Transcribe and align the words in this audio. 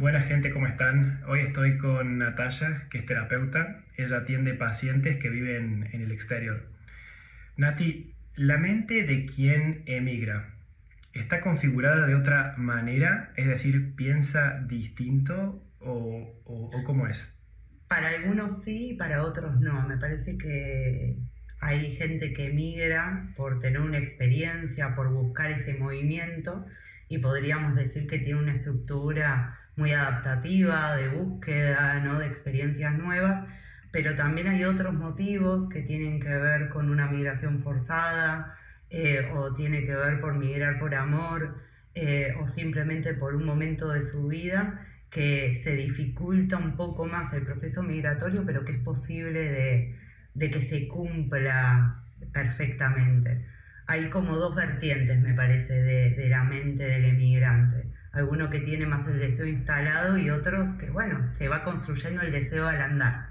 Buena 0.00 0.22
gente, 0.22 0.50
¿cómo 0.50 0.66
están? 0.66 1.22
Hoy 1.28 1.40
estoy 1.40 1.76
con 1.76 2.16
Natalia, 2.16 2.86
que 2.88 2.96
es 2.96 3.04
terapeuta. 3.04 3.84
Ella 3.98 4.16
atiende 4.16 4.54
pacientes 4.54 5.18
que 5.18 5.28
viven 5.28 5.90
en 5.92 6.00
el 6.00 6.10
exterior. 6.10 6.70
Nati, 7.58 8.14
la 8.34 8.56
mente 8.56 9.04
de 9.04 9.26
quien 9.26 9.82
emigra 9.84 10.54
está 11.12 11.42
configurada 11.42 12.06
de 12.06 12.14
otra 12.14 12.54
manera, 12.56 13.34
es 13.36 13.46
decir, 13.46 13.94
piensa 13.94 14.64
distinto 14.66 15.62
o, 15.80 16.32
o 16.46 16.82
cómo 16.82 17.06
es. 17.06 17.36
Para 17.86 18.08
algunos 18.08 18.62
sí, 18.62 18.96
para 18.98 19.22
otros 19.22 19.60
no. 19.60 19.86
Me 19.86 19.98
parece 19.98 20.38
que 20.38 21.18
hay 21.60 21.94
gente 21.94 22.32
que 22.32 22.46
emigra 22.46 23.34
por 23.36 23.58
tener 23.58 23.82
una 23.82 23.98
experiencia, 23.98 24.94
por 24.94 25.12
buscar 25.12 25.50
ese 25.50 25.74
movimiento 25.74 26.64
y 27.10 27.18
podríamos 27.18 27.74
decir 27.74 28.06
que 28.06 28.18
tiene 28.18 28.40
una 28.40 28.54
estructura 28.54 29.59
muy 29.80 29.92
adaptativa, 29.92 30.94
de 30.94 31.08
búsqueda, 31.08 32.00
¿no? 32.00 32.18
de 32.18 32.26
experiencias 32.26 32.98
nuevas, 32.98 33.46
pero 33.90 34.14
también 34.14 34.46
hay 34.48 34.64
otros 34.64 34.92
motivos 34.92 35.68
que 35.70 35.80
tienen 35.80 36.20
que 36.20 36.28
ver 36.28 36.68
con 36.68 36.90
una 36.90 37.06
migración 37.06 37.62
forzada 37.62 38.54
eh, 38.90 39.30
o 39.34 39.54
tiene 39.54 39.84
que 39.86 39.96
ver 39.96 40.20
por 40.20 40.34
migrar 40.34 40.78
por 40.78 40.94
amor 40.94 41.56
eh, 41.94 42.34
o 42.38 42.46
simplemente 42.46 43.14
por 43.14 43.34
un 43.34 43.46
momento 43.46 43.88
de 43.88 44.02
su 44.02 44.28
vida 44.28 44.86
que 45.08 45.58
se 45.64 45.74
dificulta 45.76 46.58
un 46.58 46.76
poco 46.76 47.06
más 47.06 47.32
el 47.32 47.42
proceso 47.42 47.82
migratorio, 47.82 48.44
pero 48.44 48.66
que 48.66 48.72
es 48.72 48.78
posible 48.78 49.40
de, 49.40 49.96
de 50.34 50.50
que 50.50 50.60
se 50.60 50.88
cumpla 50.88 52.04
perfectamente. 52.32 53.46
Hay 53.86 54.10
como 54.10 54.36
dos 54.36 54.54
vertientes, 54.54 55.20
me 55.20 55.32
parece, 55.32 55.72
de, 55.82 56.10
de 56.10 56.28
la 56.28 56.44
mente 56.44 56.82
del 56.84 57.06
emigrante 57.06 57.89
alguno 58.12 58.50
que 58.50 58.60
tiene 58.60 58.86
más 58.86 59.06
el 59.06 59.18
deseo 59.18 59.46
instalado 59.46 60.18
y 60.18 60.30
otros 60.30 60.74
que, 60.74 60.90
bueno, 60.90 61.32
se 61.32 61.48
va 61.48 61.62
construyendo 61.62 62.22
el 62.22 62.32
deseo 62.32 62.66
al 62.66 62.80
andar. 62.80 63.30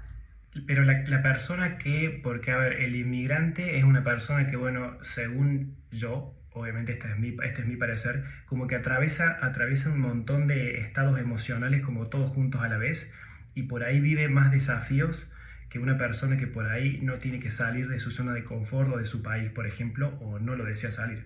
Pero 0.66 0.82
la, 0.84 1.02
la, 1.06 1.22
persona 1.22 1.78
que, 1.78 2.20
porque 2.22 2.50
a 2.50 2.56
ver, 2.56 2.72
el 2.80 2.96
inmigrante 2.96 3.78
es 3.78 3.84
una 3.84 4.02
persona 4.02 4.46
que, 4.46 4.56
bueno, 4.56 4.98
según 5.02 5.76
yo, 5.92 6.34
obviamente 6.52 6.92
este 6.92 7.08
es 7.08 7.18
mi, 7.18 7.36
este 7.44 7.62
es 7.62 7.68
mi 7.68 7.76
parecer, 7.76 8.24
como 8.46 8.66
que 8.66 8.74
atraviesa, 8.74 9.38
atraviesa 9.42 9.90
un 9.90 10.00
montón 10.00 10.46
de 10.46 10.78
estados 10.78 11.18
emocionales 11.20 11.82
como 11.82 12.08
todos 12.08 12.30
juntos 12.30 12.62
a 12.62 12.68
la 12.68 12.78
vez 12.78 13.12
y 13.54 13.64
por 13.64 13.84
ahí 13.84 14.00
vive 14.00 14.28
más 14.28 14.50
desafíos 14.50 15.30
que 15.68 15.78
una 15.78 15.96
persona 15.96 16.36
que 16.36 16.48
por 16.48 16.66
ahí 16.66 16.98
no 17.00 17.14
tiene 17.14 17.38
que 17.38 17.52
salir 17.52 17.88
de 17.88 18.00
su 18.00 18.10
zona 18.10 18.32
de 18.32 18.42
confort 18.42 18.92
o 18.92 18.98
de 18.98 19.06
su 19.06 19.22
país, 19.22 19.50
por 19.50 19.68
ejemplo, 19.68 20.18
o 20.20 20.40
no 20.40 20.56
lo 20.56 20.64
desea 20.64 20.90
salir. 20.90 21.24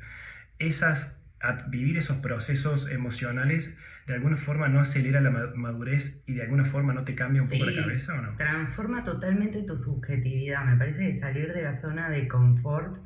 Esas 0.59 1.24
vivir 1.69 1.97
esos 1.99 2.19
procesos 2.19 2.89
emocionales 2.91 3.77
de 4.07 4.15
alguna 4.15 4.37
forma 4.37 4.69
no 4.69 4.81
acelera 4.81 5.21
la 5.21 5.31
madurez 5.31 6.23
y 6.27 6.35
de 6.35 6.43
alguna 6.43 6.65
forma 6.65 6.93
no 6.93 7.05
te 7.05 7.15
cambia 7.15 7.43
un 7.43 7.49
poco 7.49 7.65
la 7.65 7.75
cabeza 7.75 8.15
o 8.15 8.23
no? 8.23 8.37
Transforma 8.37 9.03
totalmente 9.03 9.63
tu 9.63 9.77
subjetividad. 9.79 10.65
Me 10.65 10.77
parece 10.77 11.09
que 11.09 11.15
salir 11.15 11.53
de 11.55 11.63
la 11.63 11.75
zona 11.75 12.11
de 12.11 12.29
confort 12.29 12.99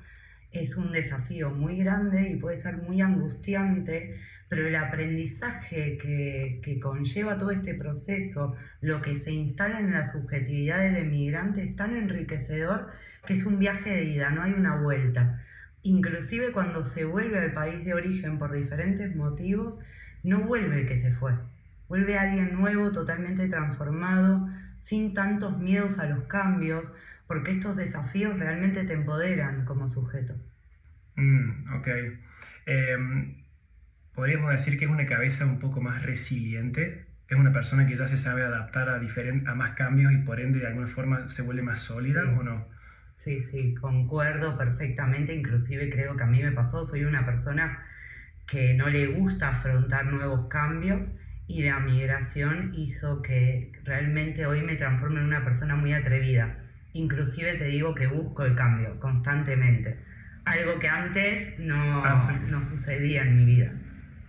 es 0.51 0.77
un 0.77 0.93
desafío 0.93 1.51
muy 1.51 1.77
grande 1.77 2.31
y 2.31 2.37
puede 2.37 2.57
ser 2.57 2.79
muy 2.79 3.01
angustiante, 3.01 4.19
pero 4.49 4.67
el 4.67 4.75
aprendizaje 4.75 5.99
que, 5.99 6.61
que 6.63 6.81
conlleva 6.81 7.39
todo 7.39 7.51
este 7.51 7.75
proceso, 7.75 8.57
lo 8.81 9.01
que 9.03 9.15
se 9.15 9.31
instala 9.31 9.79
en 9.81 9.93
la 9.93 10.05
subjetividad 10.05 10.81
del 10.81 10.97
emigrante 10.97 11.63
es 11.63 11.77
tan 11.77 11.95
enriquecedor 11.95 12.89
que 13.27 13.35
es 13.35 13.45
un 13.45 13.59
viaje 13.59 13.91
de 13.91 14.05
ida, 14.05 14.31
no 14.31 14.43
hay 14.43 14.53
una 14.53 14.77
vuelta 14.81 15.45
inclusive 15.83 16.53
cuando 16.53 16.85
se 16.85 17.05
vuelve 17.05 17.39
al 17.39 17.53
país 17.53 17.85
de 17.85 17.95
origen 17.95 18.39
por 18.39 18.53
diferentes 18.53 19.15
motivos, 19.15 19.79
no 20.23 20.41
vuelve 20.41 20.81
el 20.81 20.87
que 20.87 20.97
se 20.97 21.13
fue. 21.13 21.35
Vuelve 21.89 22.19
alguien 22.19 22.55
nuevo, 22.55 22.91
totalmente 22.91 23.49
transformado, 23.49 24.49
sin 24.79 25.15
tantos 25.15 25.59
miedos 25.59 25.99
a 25.99 26.07
los 26.07 26.25
cambios, 26.25 26.93
porque 27.27 27.53
estos 27.53 27.77
desafíos 27.77 28.39
realmente 28.39 28.85
te 28.85 28.95
empoderan 28.95 29.65
como 29.65 29.87
sujeto. 29.87 30.35
Mm, 31.17 31.75
ok. 31.75 31.89
Em, 32.67 33.45
podríamos 34.15 34.51
decir 34.53 34.79
que 34.79 34.85
es 34.85 34.91
una 34.91 35.07
cabeza 35.07 35.47
un 35.47 35.59
poco 35.59 35.81
más 35.81 36.03
resiliente. 36.03 37.07
Es 37.29 37.39
una 37.39 37.53
persona 37.53 37.87
que 37.87 37.97
ya 37.97 38.07
se 38.07 38.17
sabe 38.17 38.43
adaptar 38.43 38.89
a, 38.89 38.97
a 38.97 39.55
más 39.55 39.75
cambios 39.75 40.13
y 40.13 40.19
por 40.19 40.41
ende 40.41 40.61
de 40.61 40.67
alguna 40.67 40.87
forma 40.89 41.29
se 41.29 41.43
vuelve 41.43 41.63
más 41.63 41.81
sólida 41.81 42.23
o 42.39 42.43
no. 42.43 42.67
Sí, 43.19 43.41
sí, 43.41 43.75
concuerdo 43.75 44.57
perfectamente, 44.57 45.35
inclusive 45.35 45.91
creo 45.91 46.15
que 46.17 46.23
a 46.23 46.27
mí 46.27 46.41
me 46.41 46.53
pasó, 46.53 46.85
soy 46.85 47.03
una 47.03 47.27
persona 47.27 47.83
que 48.47 48.75
no 48.75 48.89
le 48.89 49.09
gusta 49.09 49.49
afrontar 49.49 50.07
nuevos 50.07 50.47
cambios 50.47 51.11
y 51.49 51.65
la 51.65 51.81
migración 51.81 52.73
hizo 52.77 53.21
que 53.21 53.73
realmente 53.83 54.47
hoy 54.47 54.63
me 54.63 54.77
transforme 54.77 55.19
en 55.19 55.27
una 55.27 55.45
persona 55.45 55.75
muy 55.75 55.93
atrevida. 55.95 56.59
Inclusive 56.93 57.55
te 57.55 57.65
digo 57.65 57.93
que 57.93 58.07
busco 58.07 58.45
el 58.45 58.55
cambio 58.55 59.01
constantemente, 59.01 59.99
algo 60.45 60.79
que 60.79 60.89
antes 60.89 61.59
no, 61.59 62.05
ah, 62.05 62.41
no 62.47 62.63
sucedía 62.63 63.23
en 63.23 63.35
mi 63.37 63.45
vida. 63.45 63.73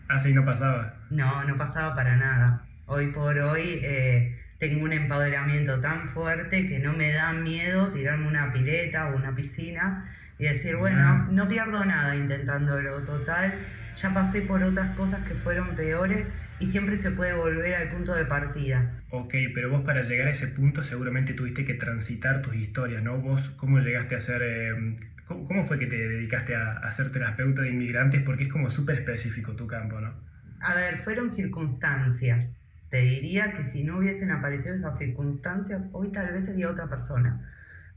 Así 0.07 0.31
ah, 0.31 0.35
no 0.35 0.45
pasaba. 0.45 0.95
No, 1.11 1.43
no 1.43 1.57
pasaba 1.59 1.93
para 1.93 2.17
nada. 2.17 2.63
Hoy 2.87 3.11
por 3.11 3.37
hoy 3.37 3.81
eh, 3.83 4.38
tengo 4.59 4.83
un 4.83 4.91
empoderamiento 4.91 5.79
tan 5.79 6.09
fuerte 6.09 6.67
que 6.67 6.79
no 6.79 6.93
me 6.93 7.11
da 7.11 7.31
miedo 7.31 7.89
tirarme 7.89 8.27
una 8.27 8.51
pileta 8.51 9.07
o 9.09 9.15
una 9.15 9.33
piscina 9.33 10.13
y 10.37 10.43
decir, 10.43 10.75
bueno, 10.75 11.27
no 11.31 11.47
pierdo 11.47 11.83
nada 11.85 12.15
intentándolo, 12.15 13.01
total, 13.03 13.53
ya 13.95 14.13
pasé 14.13 14.41
por 14.41 14.61
otras 14.61 14.91
cosas 14.91 15.25
que 15.27 15.33
fueron 15.33 15.75
peores 15.75 16.27
y 16.59 16.65
siempre 16.65 16.97
se 16.97 17.11
puede 17.11 17.33
volver 17.33 17.75
al 17.75 17.87
punto 17.87 18.13
de 18.13 18.25
partida. 18.25 19.01
Ok, 19.09 19.33
pero 19.53 19.69
vos 19.69 19.81
para 19.81 20.01
llegar 20.01 20.27
a 20.27 20.31
ese 20.31 20.47
punto 20.47 20.83
seguramente 20.83 21.33
tuviste 21.33 21.63
que 21.63 21.73
transitar 21.73 22.41
tus 22.41 22.55
historias, 22.55 23.01
¿no? 23.01 23.17
Vos, 23.17 23.49
¿cómo 23.51 23.79
llegaste 23.79 24.15
a 24.15 24.21
ser... 24.21 24.41
Eh, 24.43 24.93
¿cómo, 25.25 25.65
fue 25.65 25.79
que 25.79 25.87
te 25.87 25.95
dedicaste 25.95 26.55
a, 26.55 26.71
a 26.73 26.91
ser 26.91 27.11
terapeuta 27.11 27.61
de 27.61 27.69
inmigrantes? 27.69 28.21
Porque 28.23 28.43
es 28.43 28.49
como 28.49 28.69
súper 28.69 28.97
específico 28.97 29.55
tu 29.55 29.67
campo, 29.67 30.01
¿no? 30.01 30.13
A 30.61 30.73
ver, 30.75 30.97
fueron 30.97 31.31
circunstancias. 31.31 32.58
Te 32.89 32.97
diría 33.01 33.53
que 33.53 33.63
si 33.63 33.83
no 33.83 33.99
hubiesen 33.99 34.31
aparecido 34.31 34.75
esas 34.75 34.97
circunstancias, 34.97 35.89
hoy 35.91 36.11
tal 36.11 36.33
vez 36.33 36.45
sería 36.45 36.69
otra 36.69 36.87
persona. 36.87 37.47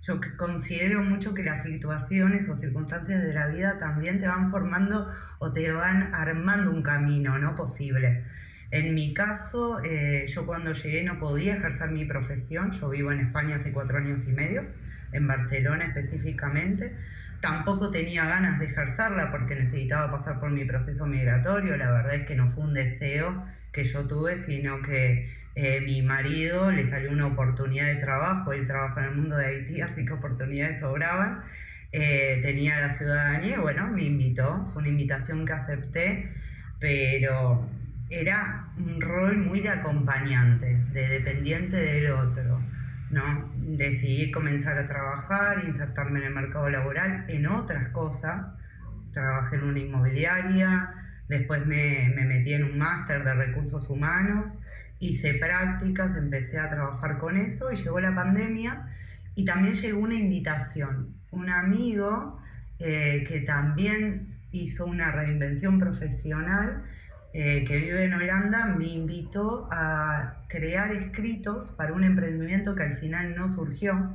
Yo 0.03 0.21
considero 0.37 1.03
mucho 1.03 1.33
que 1.33 1.45
las 1.45 1.63
situaciones 1.63 2.49
o 2.49 2.57
circunstancias 2.57 3.23
de 3.23 3.33
la 3.33 3.47
vida 3.47 3.79
también 3.79 4.19
te 4.19 4.27
van 4.27 4.51
formando 4.51 5.09
o 5.39 5.53
te 5.53 5.71
van 5.71 6.15
armando 6.15 6.71
un 6.73 6.83
camino 6.83 7.39
no 7.39 7.55
posible. 7.55 8.25
En 8.73 8.95
mi 8.95 9.15
caso, 9.15 9.81
eh, 9.85 10.25
yo 10.27 10.45
cuando 10.45 10.73
llegué 10.73 11.05
no 11.05 11.19
podía 11.19 11.55
ejercer 11.55 11.91
mi 11.91 12.05
profesión. 12.05 12.73
Yo 12.73 12.89
vivo 12.89 13.13
en 13.13 13.21
España 13.21 13.57
hace 13.57 13.71
cuatro 13.71 13.99
años 13.99 14.23
y 14.27 14.33
medio, 14.33 14.65
en 15.13 15.27
Barcelona 15.27 15.85
específicamente. 15.85 16.97
Tampoco 17.43 17.91
tenía 17.91 18.25
ganas 18.25 18.61
de 18.61 18.67
ejercerla 18.67 19.33
porque 19.33 19.57
necesitaba 19.57 20.13
pasar 20.13 20.39
por 20.39 20.53
mi 20.53 20.65
proceso 20.65 21.07
migratorio. 21.07 21.77
La 21.77 21.91
verdad 21.91 22.15
es 22.15 22.25
que 22.25 22.37
no 22.37 22.47
fue 22.47 22.63
un 22.63 22.73
deseo 22.73 23.45
que 23.73 23.83
yo 23.83 24.07
tuve, 24.07 24.37
sino 24.37 24.81
que 24.81 25.29
eh, 25.57 25.81
mi 25.81 26.03
marido 26.03 26.71
le 26.71 26.87
salió 26.87 27.11
una 27.11 27.27
oportunidad 27.27 27.87
de 27.87 27.97
trabajo, 27.97 28.53
él 28.53 28.65
trabaja 28.65 29.01
en 29.01 29.07
el 29.11 29.17
mundo 29.17 29.37
de 29.37 29.47
Haití, 29.47 29.81
así 29.81 30.05
que 30.05 30.13
oportunidades 30.13 30.79
sobraban. 30.79 31.43
Eh, 31.91 32.39
tenía 32.43 32.79
la 32.81 32.91
ciudadanía 32.91 33.57
y 33.57 33.59
bueno, 33.59 33.89
me 33.89 34.05
invitó, 34.05 34.69
fue 34.73 34.83
una 34.83 34.91
invitación 34.91 35.45
que 35.45 35.53
acepté, 35.53 36.33
pero 36.79 37.69
era 38.09 38.69
un 38.79 39.01
rol 39.01 39.39
muy 39.39 39.61
de 39.61 39.71
acompañante, 39.71 40.77
de 40.93 41.09
dependiente 41.09 41.77
del 41.77 42.13
otro. 42.13 42.63
¿no? 43.11 43.52
Decidí 43.65 44.31
comenzar 44.31 44.77
a 44.79 44.87
trabajar, 44.87 45.65
insertarme 45.67 46.21
en 46.21 46.27
el 46.27 46.35
mercado 46.35 46.69
laboral 46.69 47.25
en 47.29 47.47
otras 47.47 47.89
cosas. 47.89 48.53
Trabajé 49.13 49.57
en 49.57 49.65
una 49.65 49.79
inmobiliaria, 49.79 51.03
Después 51.33 51.65
me, 51.67 52.13
metí 52.15 52.53
en 52.53 52.65
un 52.65 52.77
máster 52.77 53.25
de 53.25 53.33
recursos 53.33 53.89
humanos, 53.89 54.59
hice 54.99 55.33
prácticas, 55.33 56.15
empecé 56.15 56.59
a 56.59 56.69
trabajar 56.69 57.17
con 57.17 57.39
eso 57.39 57.73
y 57.73 57.77
llegó 57.77 58.01
la 58.01 58.15
pandemia 58.15 58.89
y 59.35 59.47
también 59.47 59.75
llegó 59.75 60.01
una 60.01 60.15
invitación. 60.15 61.15
Un 61.31 61.49
amigo 61.49 62.39
eh, 62.79 63.25
que 63.27 63.41
también 63.41 64.41
hizo 64.51 64.85
una 64.85 65.11
reinvención 65.11 65.79
profesional, 65.79 66.83
eh, 67.35 67.65
que 67.67 67.79
vive 67.79 68.05
en 68.05 68.15
Holanda, 68.15 68.67
me 68.67 68.87
invitó 68.87 69.69
a 69.73 70.45
crear 70.49 70.93
escritos 70.93 71.71
para 71.71 71.93
un 71.93 72.05
emprendimiento 72.05 72.75
que 72.75 72.83
al 72.83 72.95
final 72.95 73.35
no 73.35 73.49
surgió, 73.49 74.15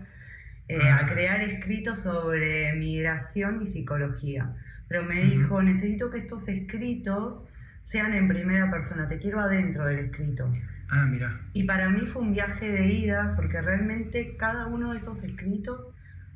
eh, 0.68 0.82
a 0.82 0.98
ah. 0.98 1.10
crear 1.10 1.42
escritos 1.42 2.00
sobre 2.00 2.74
migración 2.74 3.62
y 3.62 3.66
psicología 3.66 4.54
pero 4.88 5.04
me 5.04 5.22
dijo, 5.22 5.62
necesito 5.62 6.10
que 6.10 6.18
estos 6.18 6.48
escritos 6.48 7.44
sean 7.82 8.14
en 8.14 8.28
primera 8.28 8.70
persona, 8.72 9.08
te 9.08 9.18
quiero 9.18 9.40
adentro 9.40 9.86
del 9.86 10.00
escrito. 10.00 10.46
Ah, 10.90 11.06
mira. 11.06 11.42
Y 11.54 11.64
para 11.64 11.90
mí 11.90 12.06
fue 12.06 12.22
un 12.22 12.34
viaje 12.34 12.72
de 12.72 12.88
ida, 12.88 13.34
porque 13.36 13.62
realmente 13.62 14.36
cada 14.38 14.68
uno 14.68 14.92
de 14.92 14.98
esos 14.98 15.24
escritos 15.24 15.90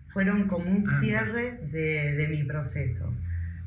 fueron 0.07 0.47
como 0.47 0.69
un 0.69 0.83
ah, 0.87 0.99
cierre 0.99 1.59
de, 1.71 2.13
de, 2.15 2.27
mi 2.27 2.43
proceso. 2.43 3.13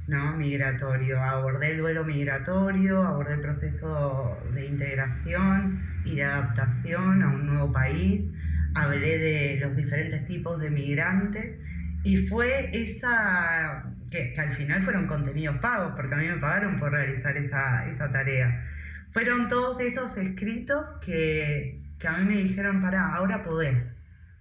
¿No? 0.06 0.36
migratorio. 0.36 1.22
Abordé 1.22 1.72
el 1.72 1.78
duelo 1.78 2.04
migratorio, 2.04 3.02
abordé 3.02 3.34
el 3.34 3.40
proceso 3.40 4.38
de 4.52 4.66
integración 4.66 5.82
y 6.04 6.16
de 6.16 6.24
adaptación 6.24 7.22
a 7.22 7.28
un 7.28 7.46
nuevo 7.46 7.72
país, 7.72 8.28
hablé 8.74 9.18
de 9.18 9.56
los 9.60 9.76
diferentes 9.76 10.24
tipos 10.24 10.58
de 10.60 10.70
migrantes 10.70 11.58
y 12.02 12.18
fue 12.18 12.70
esa, 12.72 13.84
que, 14.10 14.34
al 14.38 14.52
final 14.52 14.82
fueron 14.82 15.06
contenidos 15.06 15.56
pagos, 15.58 15.92
porque 15.96 16.14
a 16.14 16.18
mí 16.18 16.28
me 16.28 16.36
pagaron 16.36 16.76
por 16.76 16.92
realizar 16.92 17.36
esa, 17.36 17.88
esa 17.88 18.12
tarea. 18.12 18.66
Fueron 19.10 19.48
todos 19.48 19.80
esos 19.80 20.16
escritos 20.18 20.92
que, 21.04 21.80
que 21.98 22.08
a 22.08 22.18
mí 22.18 22.24
me 22.24 22.42
dijeron, 22.42 22.82
para, 22.82 23.14
ahora 23.14 23.42
podés. 23.42 23.94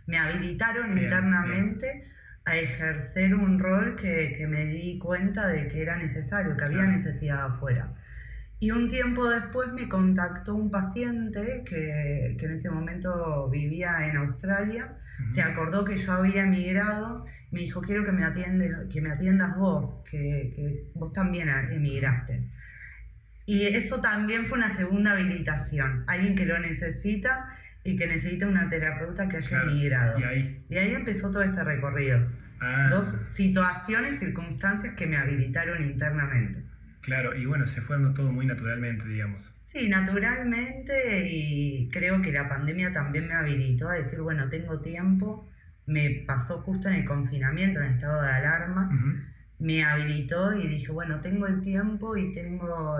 Me 0.07 0.17
habilitaron 0.17 0.97
internamente 0.97 2.11
a 2.45 2.57
ejercer 2.57 3.35
un 3.35 3.59
rol 3.59 3.95
que, 3.95 4.33
que, 4.35 4.47
me 4.47 4.65
di 4.65 4.97
cuenta 4.99 5.47
de 5.47 5.67
que 5.67 5.81
era 5.81 5.97
necesario, 5.97 6.57
que 6.57 6.65
había 6.65 6.83
necesidad 6.83 7.45
afuera. 7.45 7.93
Y 8.59 8.71
un 8.71 8.87
tiempo 8.87 9.29
después 9.29 9.71
me 9.73 9.89
contactó 9.89 10.55
un 10.55 10.71
paciente 10.71 11.63
que, 11.65 12.35
que 12.37 12.45
en 12.45 12.53
ese 12.53 12.69
momento 12.69 13.49
vivía 13.49 14.07
en 14.07 14.17
Australia, 14.17 14.97
se 15.29 15.41
acordó 15.41 15.83
que 15.83 15.97
yo 15.97 16.13
había 16.13 16.43
emigrado, 16.43 17.25
me 17.51 17.59
dijo, 17.59 17.81
quiero 17.81 18.05
que 18.05 18.11
me, 18.11 18.23
atiende, 18.23 18.87
que 18.89 19.01
me 19.01 19.11
atiendas 19.11 19.57
vos, 19.57 20.01
que, 20.09 20.51
que 20.55 20.91
vos 20.95 21.11
también 21.11 21.49
emigraste. 21.49 22.41
Y 23.45 23.63
eso 23.63 23.99
también 23.99 24.45
fue 24.45 24.57
una 24.57 24.69
segunda 24.69 25.11
habilitación, 25.11 26.05
alguien 26.07 26.35
que 26.35 26.45
lo 26.45 26.57
necesita 26.59 27.49
y 27.83 27.95
que 27.95 28.07
necesita 28.07 28.47
una 28.47 28.69
terapeuta 28.69 29.27
que 29.27 29.37
haya 29.37 29.63
emigrado. 29.63 30.19
Y 30.19 30.23
ahí. 30.23 30.65
y 30.69 30.77
ahí 30.77 30.93
empezó 30.93 31.31
todo 31.31 31.43
este 31.43 31.63
recorrido. 31.63 32.27
Ah. 32.61 32.87
Dos 32.89 33.13
situaciones, 33.29 34.19
circunstancias 34.19 34.93
que 34.95 35.05
me 35.05 35.17
habilitaron 35.17 35.83
internamente. 35.83 36.63
Claro, 37.01 37.35
y 37.35 37.45
bueno, 37.45 37.67
se 37.67 37.81
fue 37.81 37.97
dando 37.97 38.13
todo 38.13 38.31
muy 38.31 38.45
naturalmente, 38.45 39.05
digamos. 39.05 39.53
Sí, 39.61 39.89
naturalmente 39.89 41.27
y 41.29 41.89
creo 41.91 42.21
que 42.21 42.31
la 42.31 42.47
pandemia 42.47 42.93
también 42.93 43.27
me 43.27 43.33
habilitó 43.33 43.89
a 43.89 43.95
decir, 43.95 44.21
bueno, 44.21 44.47
tengo 44.47 44.79
tiempo, 44.79 45.49
me 45.85 46.23
pasó 46.25 46.59
justo 46.59 46.87
en 46.87 46.95
el 46.95 47.05
confinamiento, 47.05 47.81
en 47.81 47.91
estado 47.91 48.21
de 48.21 48.29
alarma, 48.29 48.89
me 49.59 49.83
habilitó 49.83 50.53
y 50.53 50.67
dije, 50.67 50.93
bueno, 50.93 51.19
tengo 51.19 51.47
el 51.47 51.59
tiempo 51.59 52.15
y 52.15 52.31
tengo 52.31 52.99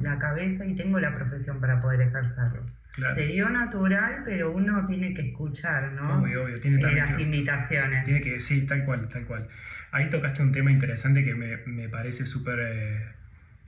la 0.00 0.18
cabeza 0.18 0.66
y 0.66 0.74
tengo 0.74 0.98
la 0.98 1.14
profesión 1.14 1.60
para 1.60 1.78
poder 1.78 2.00
ejercerlo. 2.00 2.66
Se 3.14 3.26
dio 3.26 3.48
natural, 3.50 4.22
pero 4.24 4.52
uno 4.52 4.84
tiene 4.86 5.12
que 5.12 5.22
escuchar, 5.22 5.92
¿no? 5.92 6.20
Obvio, 6.22 6.44
obvio. 6.44 6.58
Tiene 6.60 6.80
eh, 6.80 6.94
las 6.94 7.18
invitaciones. 7.20 8.04
Tiene 8.04 8.20
que, 8.22 8.40
sí, 8.40 8.66
tal 8.66 8.84
cual, 8.84 9.08
tal 9.08 9.26
cual. 9.26 9.48
Ahí 9.92 10.08
tocaste 10.08 10.42
un 10.42 10.52
tema 10.52 10.72
interesante 10.72 11.24
que 11.24 11.34
me, 11.34 11.58
me 11.66 11.88
parece 11.88 12.24
súper 12.24 12.58
eh, 12.60 13.06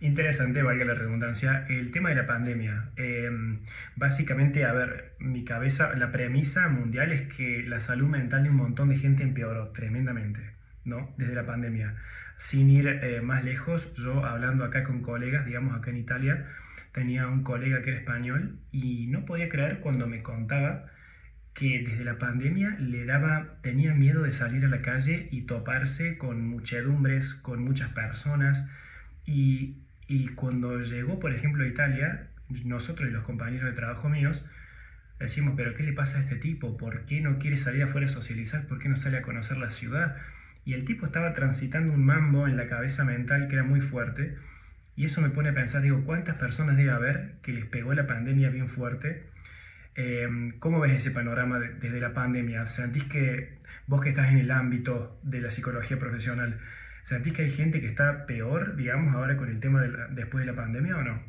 interesante, 0.00 0.62
valga 0.62 0.84
la 0.84 0.94
redundancia, 0.94 1.66
el 1.68 1.90
tema 1.90 2.08
de 2.10 2.14
la 2.14 2.26
pandemia. 2.26 2.90
Em, 2.96 3.60
básicamente, 3.96 4.64
a 4.64 4.72
ver, 4.72 5.14
mi 5.18 5.44
cabeza, 5.44 5.94
la 5.94 6.10
premisa 6.10 6.68
mundial 6.68 7.12
es 7.12 7.22
que 7.22 7.62
la 7.64 7.80
salud 7.80 8.08
mental 8.08 8.44
de 8.44 8.50
un 8.50 8.56
montón 8.56 8.88
de 8.88 8.96
gente 8.96 9.22
empeoró 9.22 9.68
tremendamente, 9.72 10.52
¿no? 10.84 11.14
Desde 11.18 11.34
la 11.34 11.44
pandemia. 11.44 11.96
Sin 12.38 12.70
ir 12.70 12.86
eh, 12.86 13.20
más 13.20 13.44
lejos, 13.44 13.92
yo 13.94 14.24
hablando 14.24 14.64
acá 14.64 14.84
con 14.84 15.02
colegas, 15.02 15.44
digamos 15.44 15.76
acá 15.76 15.90
en 15.90 15.96
Italia, 15.96 16.46
tenía 16.92 17.28
un 17.28 17.42
colega 17.42 17.82
que 17.82 17.90
era 17.90 17.98
español 17.98 18.58
y 18.70 19.06
no 19.08 19.24
podía 19.24 19.48
creer 19.48 19.80
cuando 19.80 20.06
me 20.06 20.22
contaba 20.22 20.86
que 21.58 21.80
desde 21.80 22.04
la 22.04 22.18
pandemia 22.18 22.76
le 22.78 23.04
daba, 23.04 23.58
tenía 23.62 23.92
miedo 23.92 24.22
de 24.22 24.32
salir 24.32 24.64
a 24.64 24.68
la 24.68 24.80
calle 24.80 25.28
y 25.32 25.42
toparse 25.42 26.16
con 26.16 26.46
muchedumbres, 26.46 27.34
con 27.34 27.64
muchas 27.64 27.92
personas. 27.92 28.64
Y, 29.26 29.78
y 30.06 30.28
cuando 30.28 30.80
llegó, 30.80 31.18
por 31.18 31.34
ejemplo, 31.34 31.64
a 31.64 31.66
Italia, 31.66 32.28
nosotros 32.64 33.08
y 33.08 33.12
los 33.12 33.24
compañeros 33.24 33.68
de 33.68 33.74
trabajo 33.74 34.08
míos, 34.08 34.44
decimos, 35.18 35.54
pero 35.56 35.74
¿qué 35.74 35.82
le 35.82 35.92
pasa 35.92 36.18
a 36.18 36.20
este 36.20 36.36
tipo? 36.36 36.76
¿Por 36.76 37.04
qué 37.06 37.20
no 37.20 37.40
quiere 37.40 37.56
salir 37.56 37.82
afuera 37.82 38.06
a 38.06 38.10
socializar? 38.10 38.68
¿Por 38.68 38.78
qué 38.78 38.88
no 38.88 38.94
sale 38.94 39.16
a 39.16 39.22
conocer 39.22 39.56
la 39.56 39.70
ciudad? 39.70 40.16
Y 40.64 40.74
el 40.74 40.84
tipo 40.84 41.06
estaba 41.06 41.32
transitando 41.32 41.92
un 41.92 42.04
mambo 42.04 42.46
en 42.46 42.56
la 42.56 42.68
cabeza 42.68 43.04
mental 43.04 43.48
que 43.48 43.56
era 43.56 43.64
muy 43.64 43.80
fuerte 43.80 44.36
y 44.98 45.04
eso 45.04 45.20
me 45.20 45.30
pone 45.30 45.50
a 45.50 45.54
pensar, 45.54 45.80
digo, 45.80 46.02
¿cuántas 46.04 46.34
personas 46.34 46.76
debe 46.76 46.90
haber 46.90 47.36
que 47.40 47.52
les 47.52 47.64
pegó 47.66 47.94
la 47.94 48.08
pandemia 48.08 48.50
bien 48.50 48.68
fuerte? 48.68 49.30
Em, 49.94 50.58
¿Cómo 50.58 50.80
ves 50.80 50.90
ese 50.90 51.12
panorama 51.12 51.60
desde 51.60 52.00
la 52.00 52.12
pandemia? 52.12 52.66
¿Sentís 52.66 53.04
que 53.04 53.58
vos 53.86 54.00
que 54.00 54.08
estás 54.08 54.32
en 54.32 54.38
el 54.38 54.50
ámbito 54.50 55.20
de 55.22 55.40
la 55.40 55.52
psicología 55.52 56.00
profesional, 56.00 56.58
¿sentís 57.04 57.32
que 57.32 57.42
hay 57.42 57.50
gente 57.50 57.80
que 57.80 57.86
está 57.86 58.26
peor, 58.26 58.74
digamos, 58.74 59.14
ahora 59.14 59.36
con 59.36 59.48
el 59.48 59.60
tema 59.60 59.82
de 59.82 59.88
después 60.10 60.44
de 60.44 60.50
la 60.50 60.56
pandemia 60.56 60.96
o 60.96 61.02
no? 61.02 61.22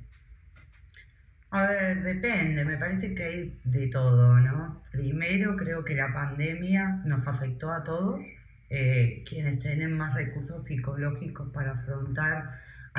A 1.52 1.68
ver, 1.68 2.02
depende, 2.02 2.66
me 2.66 2.78
parece 2.78 3.14
que 3.14 3.24
hay 3.24 3.60
de 3.66 3.88
todo, 3.90 4.40
¿no? 4.40 4.84
Primero 4.92 5.56
creo 5.56 5.86
que 5.86 5.94
la 5.94 6.12
pandemia 6.12 7.04
nos 7.06 7.28
afectó 7.28 7.72
a 7.72 7.84
todos, 7.84 8.24
eh, 8.72 9.24
quienes 9.30 9.60
tienen 9.60 9.96
más 9.96 10.16
recursos 10.16 10.66
psicológicos 10.66 11.52
para 11.54 11.74
afrontar 11.74 12.50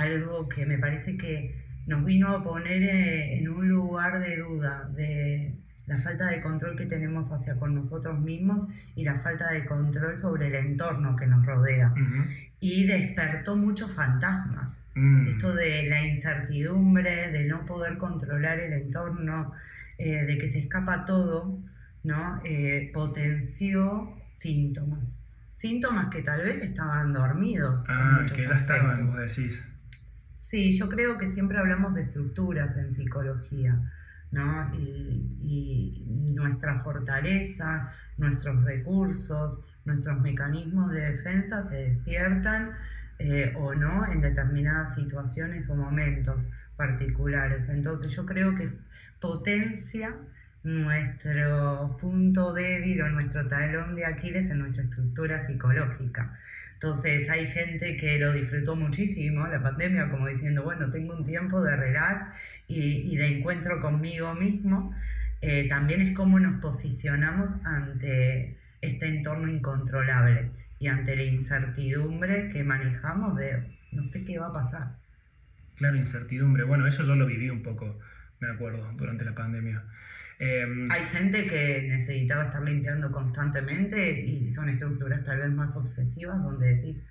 algo 0.01 0.49
que 0.49 0.67
me 0.67 0.79
parece 0.79 1.17
que 1.17 1.65
nos 1.87 2.05
vino 2.05 2.29
a 2.29 2.43
poner 2.43 2.83
eh, 2.83 3.39
en 3.39 3.49
un 3.49 3.69
lugar 3.69 4.21
de 4.21 4.37
duda, 4.37 4.89
de 4.95 5.55
la 5.87 5.99
falta 5.99 6.27
de 6.27 6.41
control 6.41 6.77
que 6.77 6.87
tenemos 6.87 7.33
hacia 7.33 7.57
con 7.57 7.75
nosotros 7.75 8.21
mismos 8.21 8.69
y 8.95 9.03
la 9.03 9.17
falta 9.17 9.51
de 9.51 9.65
control 9.67 10.15
sobre 10.15 10.47
el 10.47 10.55
entorno 10.55 11.17
que 11.17 11.27
nos 11.27 11.45
rodea. 11.45 11.93
Y 12.61 12.87
despertó 12.87 13.57
muchos 13.57 13.91
fantasmas. 13.93 14.83
Mm. 14.95 15.27
Esto 15.27 15.53
de 15.53 15.89
la 15.89 16.07
incertidumbre, 16.07 17.33
de 17.33 17.45
no 17.45 17.67
poder 17.67 17.99
controlar 17.99 18.61
el 18.61 18.73
entorno, 18.73 19.53
eh, 19.99 20.27
de 20.27 20.39
que 20.39 20.47
se 20.47 20.61
escapa 20.61 21.05
todo, 21.05 21.59
¿no? 22.05 22.41
Eh, 22.45 22.91
potenció 22.95 24.17
síntomas. 24.29 25.17
Síntomas 25.51 26.09
que 26.09 26.23
tal 26.23 26.43
vez 26.43 26.61
estaban 26.61 27.13
dormidos. 27.13 27.85
Ah, 27.89 28.25
que 28.33 28.47
ya 28.47 28.55
estaban, 28.55 29.07
vos 29.09 29.17
decís. 29.17 29.67
Sí, 30.51 30.73
yo 30.73 30.89
creo 30.89 31.17
que 31.17 31.29
siempre 31.29 31.59
hablamos 31.59 31.95
de 31.95 32.03
estructuras 32.03 32.77
en 32.77 32.93
psicología, 32.93 33.89
¿no? 34.33 34.73
Y, 34.75 36.07
nuestra 36.35 36.81
fortaleza, 36.81 37.93
nuestros 38.17 38.65
recursos, 38.65 39.63
nuestros 39.85 40.21
mecanismos 40.21 40.91
de 40.91 41.13
defensa 41.13 41.63
se 41.63 41.77
despiertan 41.77 42.73
eh, 43.19 43.53
o 43.59 43.75
no 43.75 44.11
en 44.11 44.21
determinadas 44.23 44.95
situaciones 44.97 45.71
o 45.71 45.77
momentos 45.77 46.49
particulares. 46.77 47.69
Entonces 47.69 48.13
yo 48.13 48.27
creo 48.27 48.55
que 48.57 48.73
potencia 49.21 50.17
nuestro 50.65 51.97
punto 52.01 52.53
débil 52.53 53.03
o 53.03 53.09
nuestro 53.11 53.47
talón 53.47 53.95
de 53.95 54.05
Aquiles 54.07 54.51
en 54.51 54.59
nuestra 54.59 54.83
estructura 54.83 55.39
psicológica. 55.47 56.37
Entonces 56.83 57.29
hay 57.29 57.47
gente 57.47 57.95
que 57.99 58.19
lo 58.19 58.33
disfrutó 58.33 58.75
muchísimo, 58.75 59.47
la 59.47 59.63
pandemia, 59.63 60.09
como 60.09 60.27
diciendo, 60.27 60.63
bueno, 60.63 60.89
tengo 60.89 61.15
un 61.15 61.23
tiempo 61.23 61.61
de 61.61 61.77
relax 61.77 62.25
y, 62.69 63.15
de 63.19 63.27
encuentro 63.27 63.83
conmigo 63.83 64.33
mismo. 64.33 64.95
Eh, 65.43 65.69
también 65.69 66.01
es 66.01 66.17
cómo 66.17 66.41
nos 66.41 66.59
posicionamos 66.63 67.51
ante 67.65 68.57
este 68.81 69.09
entorno 69.09 69.49
incontrolable 69.49 70.53
y 70.79 70.87
ante 70.87 71.17
la 71.17 71.25
incertidumbre 71.25 72.49
que 72.49 72.65
manejamos 72.65 73.37
de 73.37 73.77
no 73.93 74.07
sé 74.07 74.25
qué 74.25 74.39
va 74.39 74.47
a 74.47 74.53
pasar. 74.55 74.97
Claro, 75.77 75.99
incertidumbre. 75.99 76.65
Bueno, 76.65 76.87
eso 76.87 77.03
yo 77.03 77.15
lo 77.15 77.27
viví 77.27 77.51
un 77.51 77.63
poco, 77.63 77.99
me 78.39 78.49
acuerdo, 78.49 78.91
durante 78.97 79.27
la 79.27 79.35
pandemia. 79.35 79.85
Em, 80.41 80.91
Hay 80.91 81.03
gente 81.05 81.47
que 81.47 81.87
necesitaba 81.87 82.45
estar 82.45 82.63
limpiando 82.63 83.13
constantemente 83.13 84.11
y 84.23 84.51
son 84.51 84.71
estructuras 84.71 85.23
tal 85.23 85.39
vez 85.39 85.51
más 85.51 85.77
obsesivas 85.77 86.43
donde 86.43 86.75
decís, 86.75 87.05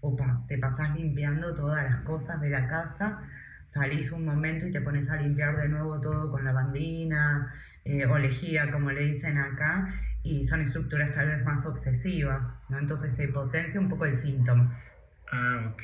opa, 0.00 0.44
te 0.46 0.58
pasás 0.58 0.94
limpiando 0.94 1.54
todas 1.54 1.82
las 1.82 2.02
cosas 2.02 2.42
de 2.42 2.50
la 2.50 2.66
casa, 2.66 3.20
salís 3.66 4.12
un 4.12 4.26
momento 4.26 4.66
y 4.66 4.70
te 4.70 4.82
pones 4.82 5.08
a 5.08 5.16
limpiar 5.16 5.56
de 5.56 5.70
nuevo 5.70 5.98
todo 5.98 6.30
con 6.30 6.44
lavandina 6.44 7.54
eh, 7.86 8.04
o 8.04 8.18
lejía, 8.18 8.70
como 8.70 8.90
le 8.90 9.00
dicen 9.00 9.38
acá, 9.38 9.94
y 10.22 10.44
son 10.44 10.60
estructuras 10.60 11.10
tal 11.12 11.28
vez 11.28 11.42
más 11.42 11.64
obsesivas, 11.64 12.52
¿no? 12.68 12.78
Entonces 12.78 13.14
se 13.14 13.28
potencia 13.28 13.80
un 13.80 13.88
poco 13.88 14.04
el 14.04 14.14
síntoma. 14.14 14.78
Ah, 15.32 15.72
ok. 15.72 15.82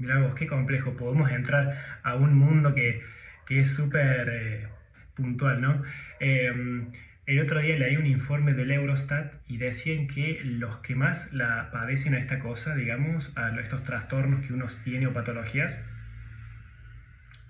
Mirá 0.00 0.18
vos, 0.18 0.34
qué 0.34 0.48
complejo. 0.48 0.96
Podemos 0.96 1.30
entrar 1.30 1.72
a 2.02 2.16
un 2.16 2.36
mundo 2.36 2.74
que, 2.74 3.00
que 3.46 3.60
es 3.60 3.72
súper... 3.72 4.28
Eh, 4.28 4.75
puntual, 5.16 5.60
¿no? 5.60 5.82
Em, 6.20 6.92
el 7.26 7.40
otro 7.40 7.60
día 7.60 7.76
leí 7.76 7.96
un 7.96 8.06
informe 8.06 8.54
del 8.54 8.70
Eurostat 8.70 9.34
y 9.48 9.58
decían 9.58 10.06
que 10.06 10.40
los 10.44 10.78
que 10.78 10.94
más 10.94 11.32
la 11.32 11.70
padecen 11.72 12.14
a 12.14 12.18
esta 12.18 12.38
cosa, 12.38 12.76
digamos, 12.76 13.32
a 13.34 13.48
estos 13.58 13.82
trastornos 13.82 14.46
que 14.46 14.52
uno 14.52 14.66
tiene 14.84 15.08
o 15.08 15.12
patologías, 15.12 15.80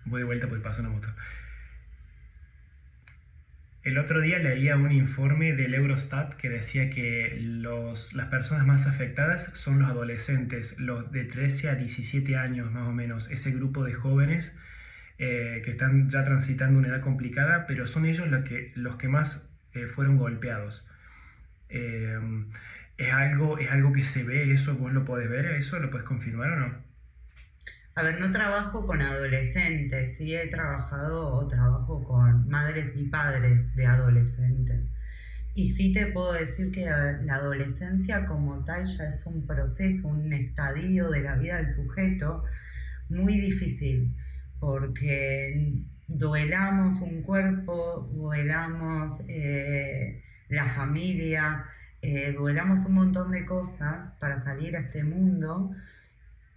voy 0.07 0.21
de 0.21 0.25
vuelta 0.25 0.49
porque 0.49 0.65
pasa 0.65 0.81
una 0.81 0.91
moto. 0.91 1.09
El 3.83 3.99
otro 3.99 4.21
día 4.21 4.39
leía 4.39 4.77
un 4.77 4.91
informe 4.91 5.53
del 5.53 5.75
Eurostat 5.75 6.35
que 6.35 6.49
decía 6.49 6.91
que 6.91 7.37
los, 7.41 8.15
las 8.15 8.27
personas 8.27 8.67
más 8.67 8.87
afectadas 8.87 9.45
son 9.55 9.79
los 9.79 9.91
adolescentes, 9.91 10.81
los 10.81 11.13
de 11.13 11.25
13 11.25 11.69
a 11.69 11.75
17 11.75 12.37
años 12.37 12.73
más 12.73 12.89
o 12.89 12.93
menos, 12.93 13.31
ese 13.31 13.53
grupo 13.53 13.85
de 13.85 13.93
jóvenes 13.93 14.57
eh, 15.19 15.63
que 15.65 15.71
están 15.71 16.09
ya 16.09 16.25
transitando 16.25 16.79
una 16.79 16.89
edad 16.89 17.01
complicada, 17.01 17.67
pero 17.67 17.87
son 17.87 18.05
ellos 18.07 18.29
los 18.29 18.45
que, 18.45 18.73
los 18.75 18.97
que 18.97 19.09
más 19.09 19.49
eh, 19.75 19.87
fueron 19.87 20.19
golpeados. 20.19 20.85
Eh, 21.69 22.19
¿es, 22.99 23.13
algo, 23.13 23.59
¿Es 23.59 23.71
algo 23.71 23.93
que 23.93 24.03
se 24.03 24.25
ve 24.25 24.53
eso? 24.53 24.77
¿Vos 24.77 24.93
lo 24.93 25.05
podés 25.05 25.29
ver 25.31 25.47
eso? 25.47 25.79
¿Lo 25.79 25.91
puedes 25.91 26.07
confirmar 26.07 26.53
o 26.53 26.57
no? 26.57 26.87
A 27.95 28.03
ver, 28.03 28.21
no 28.21 28.31
trabajo 28.31 28.87
con 28.87 29.01
adolescentes, 29.01 30.19
sí 30.19 30.35
he 30.35 30.49
trabajado 30.49 31.29
o 31.29 31.47
trabajo 31.47 32.05
con 32.05 32.47
madres 32.47 32.93
y 32.95 33.05
padres 33.05 33.75
de 33.75 33.87
adolescentes. 33.87 34.91
Y 35.55 35.71
sí 35.71 35.95
te 35.95 36.05
puedo 36.09 36.35
decir 36.35 36.71
que 36.71 36.85
la 36.85 37.37
adolescencia 37.37 38.27
como 38.27 38.63
tal 38.65 38.85
ya 38.85 39.09
es 39.09 39.25
un 39.25 39.47
proceso, 39.47 40.09
un 40.09 40.31
estadio 40.35 41.09
de 41.09 41.23
la 41.23 41.37
vida 41.37 41.57
del 41.57 41.69
sujeto 41.69 42.45
muy 43.09 43.41
difícil, 43.41 44.15
porque 44.61 45.83
duelamos 46.09 47.01
un 47.01 47.23
cuerpo, 47.23 48.11
duelamos 48.13 49.23
eh, 49.29 50.23
la 50.49 50.69
familia, 50.69 51.65
eh, 52.03 52.33
duelamos 52.33 52.85
un 52.87 52.95
montón 52.95 53.31
de 53.31 53.45
cosas 53.45 54.13
para 54.21 54.41
salir 54.41 54.77
a 54.77 54.81
este 54.81 55.05
mundo 55.05 55.73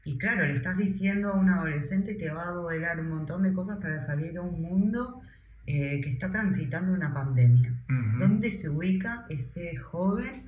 y 0.09 0.17
claro, 0.17 0.45
le 0.45 0.53
estás 0.53 0.77
diciendo 0.77 1.29
a 1.29 1.33
un 1.33 1.49
adolescente 1.49 2.17
que 2.17 2.31
va 2.31 2.47
a 2.47 2.51
duelar 2.51 2.99
un 2.99 3.09
montón 3.09 3.43
de 3.43 3.53
cosas 3.53 3.77
para 3.77 3.99
salir 3.99 4.37
a 4.37 4.41
un 4.41 4.61
mundo 4.61 5.21
eh, 5.67 6.01
que 6.01 6.09
está 6.09 6.31
transitando 6.31 6.93
una 6.93 7.13
pandemia. 7.13 7.73
¿Dónde 8.17 8.49
se 8.49 8.69
ubica 8.69 9.27
ese 9.29 9.75
joven 9.75 10.45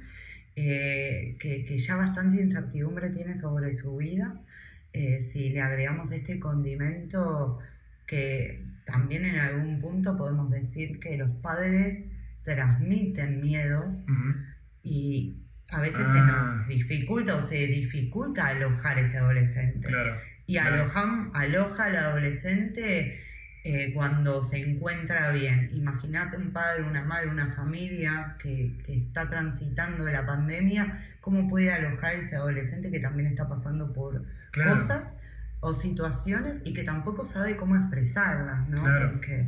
eh, 0.56 1.36
que, 1.40 1.78
ya 1.78 1.96
bastante 1.96 2.42
incertidumbre 2.42 3.10
tiene 3.12 3.36
sobre 3.36 3.74
su 3.74 3.98
vida? 3.98 4.42
Eh, 4.94 5.22
si 5.22 5.50
le 5.50 5.62
agregamos 5.62 6.12
este 6.12 6.40
condimento 6.40 7.60
que 8.06 8.66
también 8.86 9.26
en 9.26 9.38
algún 9.38 9.80
punto 9.80 10.18
podemos 10.18 10.50
decir 10.52 11.00
que 11.00 11.18
los 11.18 11.30
padres 11.42 12.04
transmiten 12.44 13.42
miedos 13.42 14.04
y 14.84 15.38
a 15.70 15.80
veces 15.80 16.00
se 16.00 16.02
nos 16.02 16.50
ah. 16.50 16.66
dificulta 16.68 17.36
o 17.36 17.42
se 17.42 17.68
dificulta 17.68 18.48
alojar 18.48 19.00
ese 19.00 19.18
adolescente. 19.18 19.88
y 20.46 20.58
aloja 20.58 21.30
al 21.34 21.96
adolescente 21.96 23.22
eh, 23.64 23.92
cuando 23.94 24.44
se 24.44 24.58
encuentra 24.58 25.32
bien. 25.32 25.70
Imagínate 25.74 26.38
un 26.38 26.52
padre, 26.52 26.84
una 26.84 27.04
madre, 27.04 27.30
una 27.30 27.52
familia 27.52 28.36
que, 28.40 28.76
está 28.88 29.28
transitando 29.30 30.06
la 30.06 30.26
pandemia, 30.26 31.00
¿cómo 31.20 31.48
puede 31.48 31.72
alojar 31.72 32.16
ese 32.16 32.36
adolescente 32.36 32.90
que 32.90 33.00
también 33.00 33.28
está 33.28 33.48
pasando 33.48 33.94
por 33.94 34.26
cosas 34.52 35.16
o 35.60 35.74
situaciones 35.76 36.62
y 36.66 36.74
que 36.74 36.84
tampoco 36.84 37.24
sabe 37.24 37.56
cómo 37.56 37.76
expresarlas, 37.76 38.68
¿no? 38.68 38.84
Porque 39.12 39.48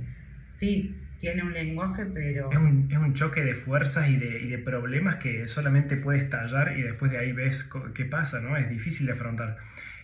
sí, 0.49 0.95
tiene 1.17 1.41
un 1.41 1.53
lenguaje, 1.53 2.05
pero... 2.05 2.51
Es 2.51 2.57
un, 2.57 2.89
es 2.91 2.97
un 2.99 3.15
choque 3.15 3.43
de 3.43 3.55
fuerzas 3.55 4.09
y 4.09 4.17
de, 4.17 4.41
y 4.41 4.47
de, 4.47 4.59
problemas 4.59 5.15
que 5.15 5.47
solamente 5.47 5.97
puede 5.97 6.19
estallar 6.19 6.77
y 6.77 6.83
después 6.83 7.11
de 7.11 7.17
ahí 7.17 7.31
ves 7.31 7.67
qué 7.95 8.05
pasa, 8.05 8.41
¿no? 8.41 8.57
Es 8.57 8.69
difícil 8.69 9.07
de 9.07 9.13
afrontar. 9.13 9.57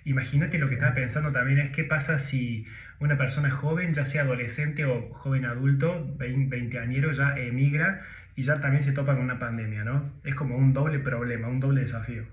Imagínate 0.09 0.57
lo 0.57 0.67
que 0.67 0.73
estaba 0.73 0.95
pensando 0.95 1.31
también 1.31 1.59
es 1.59 1.71
qué 1.71 1.83
pasa 1.83 2.17
si 2.17 2.65
una 2.99 3.15
persona 3.15 3.51
joven, 3.51 3.93
ya 3.93 4.05
sea 4.05 4.23
adolescente 4.23 4.83
o 4.85 5.13
joven 5.13 5.45
adulto, 5.45 6.15
20, 6.17 6.79
añero, 6.79 7.11
ya 7.11 7.37
emigra 7.37 8.01
y 8.35 8.41
ya 8.41 8.59
también 8.59 8.81
se 8.81 8.91
topa 8.91 9.13
con 9.13 9.23
una 9.23 9.37
pandemia, 9.37 9.83
¿no? 9.83 10.11
Es 10.23 10.33
como 10.33 10.57
un 10.57 10.73
doble 10.73 10.97
problema, 10.97 11.47
un 11.47 11.59
doble 11.59 11.81
desafío. 11.81 12.23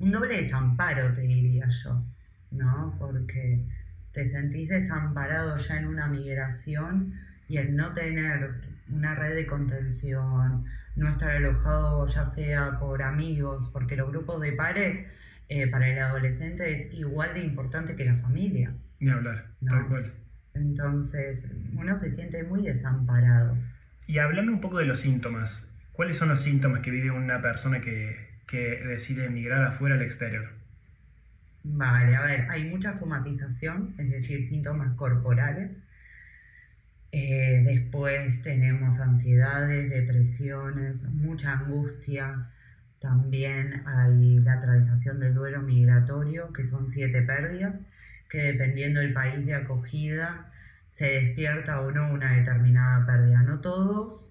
Un 0.00 0.10
doble 0.10 0.42
desamparo, 0.42 1.12
te 1.12 1.20
diría 1.20 1.68
yo, 1.68 2.02
¿no? 2.50 2.96
Porque 2.98 3.64
te 4.10 4.26
sentís 4.26 4.68
desamparado 4.68 5.56
ya 5.58 5.76
en 5.78 5.86
una 5.86 6.08
migración 6.08 7.14
y 7.46 7.58
el 7.58 7.76
no 7.76 7.92
tener 7.92 8.54
una 8.90 9.14
red 9.14 9.36
de 9.36 9.46
contención, 9.46 10.64
no 10.96 11.08
estar 11.08 11.30
alojado 11.30 12.08
ya 12.08 12.26
sea 12.26 12.80
por 12.80 13.04
amigos, 13.04 13.70
porque 13.72 13.94
los 13.94 14.10
grupos 14.10 14.40
de 14.40 14.50
pares 14.50 15.06
eh, 15.60 15.66
para 15.68 15.88
el 15.88 15.98
adolescente 15.98 16.72
es 16.72 16.92
igual 16.94 17.34
de 17.34 17.40
importante 17.40 17.96
que 17.96 18.04
la 18.04 18.16
familia. 18.16 18.74
Ni 19.00 19.10
hablar, 19.10 19.48
tal 19.68 19.86
cual. 19.86 20.12
Entonces, 20.54 21.46
uno 21.74 21.94
se 21.96 22.10
siente 22.10 22.42
muy 22.44 22.62
desamparado. 22.62 23.56
Y 24.06 24.18
háblame 24.18 24.52
un 24.52 24.60
poco 24.60 24.78
de 24.78 24.86
los 24.86 25.00
síntomas. 25.00 25.68
¿Cuáles 25.92 26.16
son 26.16 26.28
los 26.28 26.40
síntomas 26.40 26.80
que 26.80 26.90
vive 26.90 27.10
una 27.10 27.40
persona 27.40 27.80
que, 27.80 28.16
que 28.46 28.82
decide 28.84 29.26
emigrar 29.26 29.62
afuera 29.62 29.94
al 29.94 30.02
exterior? 30.02 30.50
Vale, 31.64 32.16
a 32.16 32.22
ver, 32.22 32.46
hay 32.50 32.64
mucha 32.64 32.92
somatización, 32.92 33.94
es 33.98 34.10
decir, 34.10 34.44
síntomas 34.46 34.94
corporales 34.94 35.80
eh, 37.14 37.62
después 37.62 38.40
tenemos 38.40 38.98
ansiedades, 38.98 39.90
depresiones, 39.90 41.02
mucha 41.04 41.52
angustia. 41.52 42.50
También 43.02 43.82
hay 43.84 44.38
la 44.38 44.54
atravesación 44.54 45.18
del 45.18 45.34
duelo 45.34 45.60
migratorio, 45.60 46.52
que 46.52 46.62
son 46.62 46.88
siete 46.88 47.22
pérdidas, 47.22 47.80
que 48.30 48.38
dependiendo 48.38 49.00
del 49.00 49.12
país 49.12 49.44
de 49.44 49.54
acogida 49.54 50.52
se 50.90 51.06
despierta 51.06 51.80
o 51.80 51.90
no 51.90 52.12
una 52.12 52.32
determinada 52.32 53.04
pérdida. 53.04 53.42
No 53.42 53.60
todos 53.60 54.26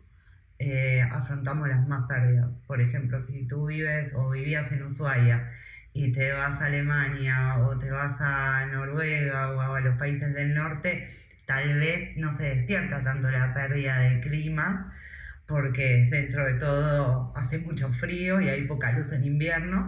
eh, 0.59 1.01
afrontamos 1.01 1.67
las 1.67 1.87
más 1.87 2.07
pérdidas. 2.07 2.61
Por 2.61 2.81
ejemplo, 2.81 3.19
si 3.19 3.47
tú 3.47 3.67
vives 3.67 4.13
o 4.15 4.29
vivías 4.29 4.71
en 4.71 4.83
Ushuaia 4.83 5.51
y 5.93 6.11
te 6.13 6.31
vas 6.31 6.61
a 6.61 6.65
Alemania 6.65 7.57
o 7.57 7.77
te 7.77 7.91
vas 7.91 8.15
a 8.21 8.65
Noruega 8.67 9.51
o 9.51 9.59
a 9.59 9.81
los 9.81 9.97
países 9.97 10.33
del 10.33 10.53
norte, 10.53 11.09
tal 11.45 11.79
vez 11.79 12.15
no 12.15 12.31
se 12.31 12.55
despierta 12.55 13.03
tanto 13.03 13.29
la 13.29 13.53
pérdida 13.53 13.99
del 13.99 14.21
clima, 14.21 14.93
porque 15.51 16.07
dentro 16.09 16.45
de 16.45 16.53
todo 16.55 17.33
hace 17.35 17.59
mucho 17.59 17.91
frío 17.91 18.41
y 18.41 18.49
hay 18.49 18.63
poca 18.63 18.91
luz 18.93 19.11
en 19.11 19.25
invierno. 19.25 19.87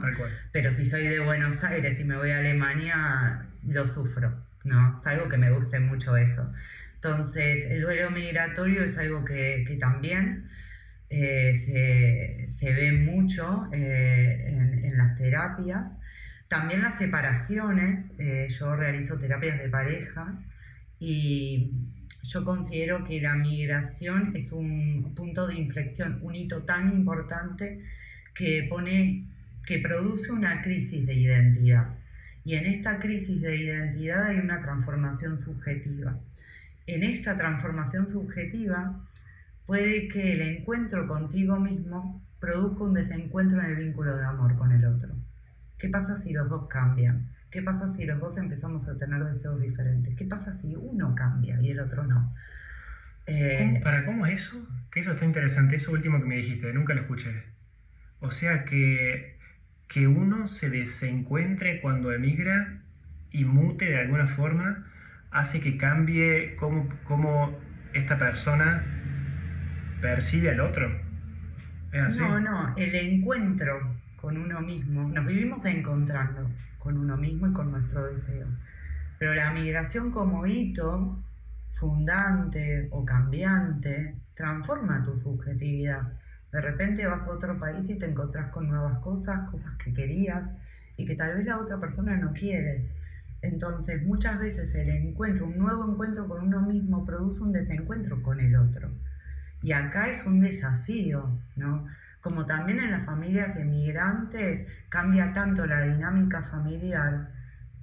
Pero 0.52 0.72
si 0.72 0.86
soy 0.86 1.08
de 1.08 1.20
Buenos 1.20 1.64
Aires 1.64 2.00
y 2.00 2.04
me 2.04 2.16
voy 2.16 2.32
a 2.32 2.40
Alemania, 2.40 3.48
lo 3.64 3.88
sufro, 3.88 4.34
¿no? 4.64 5.00
Es 5.00 5.08
algo 5.08 5.30
que 5.30 5.38
me 5.38 5.50
guste 5.50 5.80
mucho 5.80 6.16
eso. 6.18 6.52
Entonces, 6.96 7.66
el 7.70 7.82
duelo 7.82 8.12
migratorio 8.12 8.84
es 8.84 8.98
algo 8.98 9.26
que, 9.26 9.66
también 9.80 10.50
eh, 11.10 12.48
se, 12.48 12.74
ve 12.74 12.92
mucho 12.92 13.70
eh, 13.74 14.80
en, 14.84 14.98
las 14.98 15.16
terapias. 15.16 15.96
También 16.48 16.82
las 16.82 16.98
separaciones, 16.98 18.12
eh, 18.20 18.48
yo 18.50 18.76
realizo 18.76 19.18
terapias 19.18 19.58
de 19.60 19.70
pareja 19.70 20.40
y 21.00 21.93
yo 22.24 22.46
considero 22.46 23.04
que 23.04 23.22
la 23.22 23.36
migración 23.36 24.34
es 24.36 24.52
un 24.54 25.14
punto 25.14 25.46
de 25.46 25.56
inflexión, 25.56 26.20
un 26.22 26.36
hito 26.36 26.64
tan 26.64 26.92
importante 26.92 27.84
que 28.34 28.66
pone, 28.70 29.28
que 29.66 29.80
produce 29.80 30.32
una 30.32 30.62
crisis 30.62 31.06
de 31.06 31.16
identidad. 31.16 31.96
Y 32.46 32.56
en 32.56 32.66
esta 32.66 33.00
crisis 33.00 33.42
de 33.42 33.56
identidad 33.58 34.26
hay 34.26 34.38
una 34.38 34.60
transformación 34.62 35.38
subjetiva. 35.38 36.18
En 36.88 37.04
esta 37.04 37.38
transformación 37.38 38.08
subjetiva 38.08 39.06
puede 39.66 40.08
que 40.08 40.34
el 40.34 40.42
encuentro 40.42 41.08
contigo 41.08 41.60
mismo 41.60 42.22
produzca 42.40 42.84
un 42.84 42.94
desencuentro 42.94 43.60
en 43.62 43.66
el 43.66 43.76
vínculo 43.76 44.18
de 44.18 44.26
amor 44.26 44.58
con 44.58 44.72
el 44.72 44.86
otro. 44.86 45.14
¿Qué 45.78 45.90
pasa 45.90 46.18
si 46.18 46.32
los 46.32 46.50
dos 46.50 46.68
cambian? 46.68 47.30
¿Qué 47.54 47.62
pasa 47.62 47.88
si 47.88 48.04
los 48.06 48.20
dos 48.20 48.36
empezamos 48.40 48.90
a 48.90 48.98
tener 48.98 49.24
deseos 49.24 49.62
diferentes? 49.62 50.16
¿Qué 50.16 50.26
pasa 50.26 50.52
si 50.52 50.76
uno 50.76 51.14
cambia 51.14 51.62
y 51.62 51.70
el 51.70 51.82
otro 51.82 52.04
no? 52.04 52.34
Eh, 53.28 53.80
¿Para 53.84 54.06
cómo 54.06 54.26
eso? 54.26 54.58
Que 54.90 55.02
eso 55.02 55.12
está 55.12 55.24
interesante, 55.24 55.76
eso 55.76 55.92
último 55.92 56.20
que 56.20 56.26
me 56.26 56.38
dijiste, 56.38 56.74
nunca 56.74 56.96
lo 56.96 57.02
escuché. 57.02 57.44
O 58.22 58.32
sea 58.32 58.66
que, 58.66 59.38
que 59.88 60.08
uno 60.08 60.48
se 60.48 60.72
desencuentre 60.72 61.80
cuando 61.80 62.12
emigra 62.12 62.82
y 63.30 63.46
mute 63.46 63.86
de 63.86 63.98
alguna 63.98 64.26
forma 64.26 64.92
hace 65.30 65.60
que 65.60 65.78
cambie 65.78 66.56
cómo, 66.56 66.90
cómo 67.04 67.56
esta 67.94 68.18
persona 68.18 68.84
percibe 70.02 70.50
al 70.50 70.60
otro. 70.60 70.90
No, 72.18 72.40
no, 72.40 72.76
el 72.78 72.96
encuentro 72.96 73.93
con 74.24 74.38
uno 74.38 74.62
mismo, 74.62 75.10
nos 75.10 75.26
vivimos 75.26 75.66
encontrando 75.66 76.50
con 76.80 76.98
uno 76.98 77.18
mismo 77.18 77.46
y 77.48 77.52
con 77.52 77.70
nuestro 77.70 78.08
deseo. 78.08 78.48
Pero 79.20 79.34
la 79.34 79.52
migración 79.52 80.12
como 80.12 80.48
hito 80.48 81.22
fundante 81.72 82.88
o 82.92 83.04
cambiante 83.04 84.16
transforma 84.34 85.04
tu 85.04 85.18
subjetividad. 85.18 86.14
De 86.54 86.62
repente 86.62 87.06
vas 87.06 87.24
a 87.24 87.32
otro 87.32 87.60
país 87.60 87.90
y 87.90 87.98
te 87.98 88.06
encontrás 88.06 88.50
con 88.50 88.70
nuevas 88.70 89.00
cosas, 89.00 89.52
cosas 89.52 89.76
que 89.76 89.92
querías 89.92 90.54
y 90.96 91.04
que 91.04 91.16
tal 91.16 91.36
vez 91.36 91.46
la 91.46 91.58
otra 91.58 91.82
persona 91.82 92.16
no 92.16 92.32
quiere. 92.32 92.92
Entonces 93.42 94.06
muchas 94.06 94.40
veces 94.40 94.74
el 94.76 94.90
encuentro, 94.90 95.48
un 95.48 95.58
nuevo 95.58 95.92
encuentro 95.92 96.30
con 96.30 96.48
uno 96.48 96.62
mismo 96.62 97.06
produce 97.06 97.42
un 97.44 97.52
desencuentro 97.52 98.24
con 98.24 98.40
el 98.40 98.56
otro. 98.56 98.90
Y 99.62 99.74
acá 99.74 100.08
es 100.08 100.26
un 100.26 100.40
desafío, 100.40 101.38
¿no? 101.58 101.88
Como 102.24 102.46
también 102.46 102.80
en 102.80 102.92
las 102.92 103.06
familias 103.06 103.58
emigrantes 103.58 104.66
cambia 104.88 105.34
tanto 105.34 105.66
la 105.66 105.82
dinámica 105.82 106.42
familiar 106.42 107.30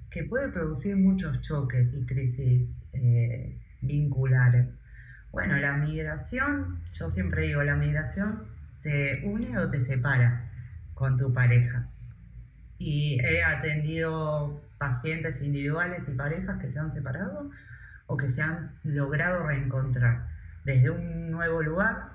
que 0.09 0.23
puede 0.23 0.49
producir 0.49 0.97
muchos 0.97 1.41
choques 1.41 1.93
y 1.93 2.05
crisis 2.07 2.81
eh, 2.91 3.61
vinculares. 3.81 4.81
Bueno, 5.31 5.57
la 5.57 5.77
migración, 5.77 6.81
yo 6.93 7.07
siempre 7.09 7.43
digo, 7.43 7.61
la 7.61 7.75
migración 7.75 8.43
te 8.81 9.23
une 9.25 9.57
o 9.59 9.69
te 9.69 9.79
separa 9.79 10.49
con 10.95 11.17
tu 11.17 11.31
pareja. 11.31 11.87
Y 12.79 13.19
he 13.23 13.43
atendido 13.43 14.59
pacientes 14.79 15.39
individuales 15.43 16.07
y 16.09 16.13
parejas 16.13 16.57
que 16.59 16.71
se 16.71 16.79
han 16.79 16.91
separado 16.91 17.51
o 18.07 18.17
que 18.17 18.27
se 18.27 18.41
han 18.41 18.71
logrado 18.83 19.45
reencontrar 19.45 20.27
desde 20.65 20.89
un 20.89 21.29
nuevo 21.29 21.61
lugar, 21.61 22.10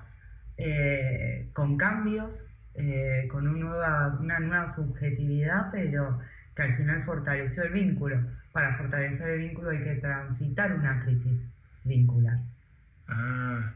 eh, 0.57 1.49
con 1.53 1.77
cambios, 1.77 2.45
eh, 2.73 3.27
con 3.29 3.59
nueva, 3.59 4.17
una 4.19 4.39
nueva 4.39 4.67
subjetividad, 4.67 5.71
pero 5.71 6.19
que 6.55 6.61
al 6.63 6.75
final 6.75 7.01
fortaleció 7.01 7.63
el 7.63 7.71
vínculo. 7.71 8.19
Para 8.51 8.75
fortalecer 8.75 9.29
el 9.29 9.39
vínculo 9.39 9.69
hay 9.69 9.81
que 9.81 9.95
transitar 9.95 10.73
una 10.73 10.99
crisis 10.99 11.47
vincular. 11.83 12.39
Ah, 13.07 13.73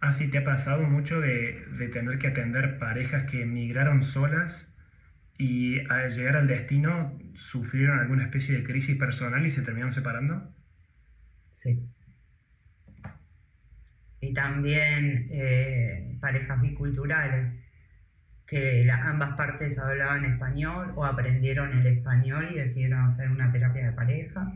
ah 0.00 0.12
sí, 0.12 0.30
te 0.30 0.38
ha 0.38 0.44
pasado 0.44 0.84
mucho 0.84 1.20
de, 1.20 1.64
de 1.78 1.88
tener 1.88 2.18
que 2.18 2.28
atender 2.28 2.78
parejas 2.78 3.24
que 3.24 3.42
emigraron 3.42 4.02
solas 4.02 4.72
y 5.38 5.80
al 5.88 6.10
llegar 6.10 6.36
al 6.36 6.48
destino 6.48 7.16
sufrieron 7.34 7.98
alguna 8.00 8.24
especie 8.24 8.56
de 8.56 8.64
crisis 8.64 8.96
personal 8.96 9.46
y 9.46 9.50
se 9.50 9.62
terminaron 9.62 9.92
separando. 9.92 10.52
Sí. 11.52 11.88
Y 14.20 14.32
también 14.34 15.28
eh, 15.30 16.16
parejas 16.20 16.60
biculturales 16.60 17.56
que 18.46 18.90
ambas 18.90 19.36
partes 19.36 19.78
hablaban 19.78 20.24
español 20.24 20.92
o 20.96 21.04
aprendieron 21.04 21.78
el 21.78 21.86
español 21.86 22.48
y 22.50 22.56
decidieron 22.56 23.04
hacer 23.04 23.30
una 23.30 23.52
terapia 23.52 23.86
de 23.86 23.92
pareja. 23.92 24.52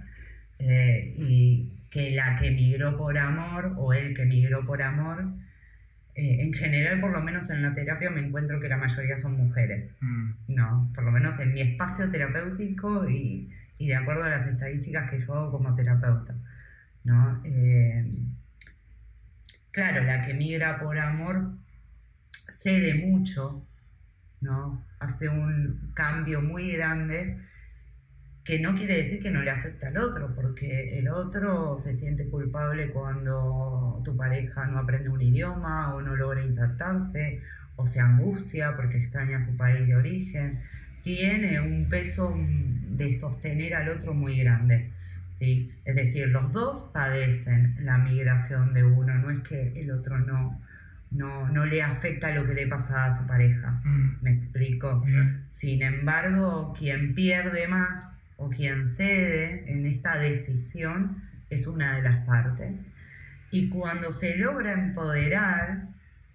Eh, 0.59 1.14
y 1.19 1.73
que 1.90 2.12
la 2.12 2.37
que 2.37 2.49
emigró 2.49 2.97
por 2.97 3.19
amor 3.19 3.75
o 3.76 3.92
el 3.92 4.14
que 4.14 4.23
emigró 4.23 4.64
por 4.64 4.81
amor, 4.81 5.26
eh, 6.14 6.42
en 6.42 6.52
general, 6.54 7.00
por 7.00 7.12
lo 7.12 7.21
menos 7.21 7.50
en 7.50 7.62
la 7.62 7.75
terapia, 7.75 8.11
me 8.11 8.21
encuentro 8.21 8.61
que 8.61 8.69
la 8.69 8.78
mayoría 8.78 9.16
son 9.19 9.37
mujeres. 9.37 9.95
Mm. 10.00 10.31
No, 10.49 10.90
por 10.95 11.04
lo 11.04 11.12
menos 11.12 11.38
en 11.40 11.52
mi 11.52 11.61
espacio 11.61 12.11
terapéutico 12.11 13.09
y, 13.09 13.50
y, 13.78 13.88
de 13.88 13.97
acuerdo 13.97 14.25
a 14.25 14.31
las 14.31 14.47
estadísticas 14.47 15.11
que 15.11 15.21
yo 15.21 15.35
hago 15.35 15.52
como 15.52 15.75
terapeuta. 15.75 16.35
¿no? 17.04 17.42
Claro, 19.73 20.05
la 20.05 20.25
que 20.25 20.33
emigra 20.33 20.79
por 20.79 20.99
amor 20.99 21.57
cede 22.49 22.95
mucho 22.95 23.67
¿no? 24.43 24.85
Hace 24.99 25.29
un 25.29 25.93
cambio 25.95 26.43
muy 26.43 26.73
grande 26.73 27.38
que 28.45 28.59
no 28.59 28.75
quiere 28.75 28.97
decir 28.97 29.23
que 29.23 29.31
no 29.31 29.41
le 29.43 29.50
afecta 29.50 29.88
al 29.88 29.99
otro, 29.99 30.35
porque 30.35 30.99
el 30.99 31.09
otro 31.09 31.79
se 31.79 31.95
siente 31.95 32.29
culpable 32.29 32.91
cuando 32.91 34.02
tu 34.05 34.17
pareja 34.17 34.67
no 34.67 34.79
aprende 34.79 35.09
un 35.09 35.23
idioma 35.23 35.95
o 35.95 36.02
no 36.02 36.17
logra 36.17 36.43
insertarse 36.43 37.41
o 37.76 37.87
se 37.87 38.00
angustia 38.00 38.75
porque 38.76 38.99
extraña 38.99 39.41
su 39.41 39.57
país 39.57 39.87
de 39.87 39.95
origen. 39.95 40.61
Tiene 41.02 41.61
un 41.61 41.88
peso 41.88 42.35
de 42.37 43.12
sostener 43.12 43.75
al 43.75 43.88
otro 43.88 44.12
muy 44.12 44.38
grande. 44.38 44.93
¿Sí? 45.33 45.73
Es 45.85 45.97
decir, 45.97 46.29
los 46.29 46.53
dos 46.53 46.91
padecen 46.93 47.75
la 47.81 47.99
migración 47.99 48.73
de 48.75 48.85
uno, 48.85 49.15
no 49.15 49.31
es 49.31 49.41
que 49.41 49.73
el 49.75 49.91
otro 49.91 50.19
no, 50.19 50.61
no, 51.11 51.49
no 51.49 51.67
le 51.67 51.83
afecta 51.83 52.31
lo 52.31 52.47
que 52.47 52.55
le 52.55 52.67
pasa 52.67 53.07
a 53.07 53.19
su 53.19 53.27
pareja. 53.27 53.81
Mm. 53.85 54.19
¿Me 54.23 54.33
explico? 54.33 55.05
Sin 55.49 55.83
embargo, 55.83 56.75
quien 56.79 57.15
pierde 57.15 57.67
más 57.67 58.12
o 58.37 58.51
quien 58.51 58.87
cede 58.87 59.71
en 59.73 59.87
esta 59.87 60.19
decisión 60.19 61.23
es 61.51 61.67
una 61.67 61.97
de 61.97 62.03
las 62.03 62.25
partes. 62.27 62.81
Y 63.51 63.69
cuando 63.69 64.12
se 64.12 64.37
logra 64.37 64.73
empoderar, 64.73 65.89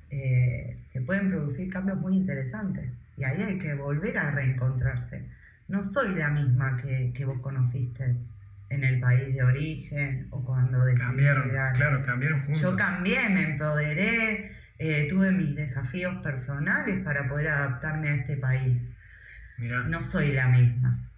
eh, 0.09 0.77
se 0.91 1.01
pueden 1.01 1.29
producir 1.29 1.69
cambios 1.69 1.99
muy 1.99 2.15
interesantes. 2.15 2.91
Y 3.17 3.23
ahí 3.23 3.41
hay 3.41 3.57
que 3.57 3.73
volver 3.73 4.17
a 4.19 4.31
reencontrarse. 4.31 5.25
No 5.67 5.83
soy 5.83 6.15
la 6.15 6.29
misma 6.29 6.77
que, 6.77 7.11
que 7.13 7.25
vos 7.25 7.39
conociste 7.41 8.13
en 8.69 8.83
el 8.83 8.99
país 8.99 9.33
de 9.33 9.43
origen 9.43 10.27
o 10.31 10.43
cuando 10.43 10.79
decidiste 10.85 11.05
Cambiaron, 11.05 11.49
claro, 11.49 12.03
cambiaron 12.03 12.41
juntos. 12.41 12.61
Yo 12.61 12.75
cambié, 12.75 13.29
me 13.29 13.43
empoderé, 13.43 14.51
eh, 14.79 15.07
tuve 15.09 15.31
mis 15.31 15.55
desafíos 15.55 16.15
personales 16.21 17.03
para 17.03 17.27
poder 17.27 17.47
adaptarme 17.47 18.09
a 18.09 18.15
este 18.15 18.37
país. 18.37 18.91
No 19.57 20.03
soy 20.03 20.33
la 20.33 20.49
misma. 20.49 21.09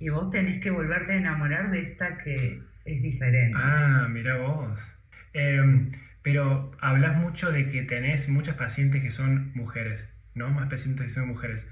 Y 0.00 0.08
vos 0.08 0.30
tenés 0.30 0.60
que 0.60 0.70
volverte 0.70 1.12
a 1.12 1.16
enamorar 1.16 1.70
de 1.70 1.82
esta 1.82 2.18
que 2.18 2.60
es 2.84 3.02
diferente. 3.02 3.56
Ah, 3.60 4.08
mira 4.10 4.38
vos. 4.38 4.96
Em, 5.32 5.92
pero 6.22 6.72
hablas 6.80 7.16
mucho 7.16 7.52
de 7.52 7.68
que 7.68 7.82
tenés 7.82 8.28
muchas 8.28 8.56
pacientes 8.56 9.02
que 9.02 9.10
son 9.10 9.52
mujeres, 9.54 10.08
¿no? 10.34 10.50
Más 10.50 10.68
pacientes 10.68 11.06
que 11.06 11.12
son 11.12 11.28
mujeres. 11.28 11.66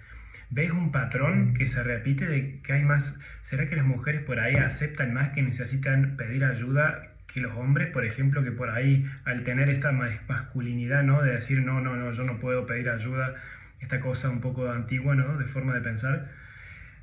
¿Ves 0.54 0.70
un 0.70 0.92
patrón 0.92 1.54
que 1.54 1.66
se 1.66 1.82
repite 1.82 2.26
de 2.26 2.60
que 2.60 2.74
hay 2.74 2.84
más? 2.84 3.18
¿Será 3.40 3.66
que 3.68 3.74
las 3.74 3.86
mujeres 3.86 4.20
por 4.20 4.38
ahí 4.38 4.54
aceptan 4.56 5.14
más 5.14 5.30
que 5.30 5.40
necesitan 5.40 6.18
pedir 6.18 6.44
ayuda 6.44 7.14
que 7.32 7.40
los 7.40 7.56
hombres, 7.56 7.88
por 7.88 8.04
ejemplo, 8.04 8.44
que 8.44 8.52
por 8.52 8.68
ahí 8.68 9.06
al 9.24 9.44
tener 9.44 9.70
esa 9.70 9.92
masculinidad, 9.92 11.04
¿no? 11.04 11.22
De 11.22 11.32
decir, 11.32 11.62
no, 11.62 11.80
no, 11.80 11.96
no, 11.96 12.12
yo 12.12 12.24
no 12.24 12.38
puedo 12.38 12.66
pedir 12.66 12.90
ayuda, 12.90 13.34
esta 13.80 13.98
cosa 14.00 14.28
un 14.28 14.42
poco 14.42 14.70
antigua, 14.70 15.14
¿no? 15.14 15.38
De 15.38 15.46
forma 15.46 15.72
de 15.72 15.80
pensar, 15.80 16.28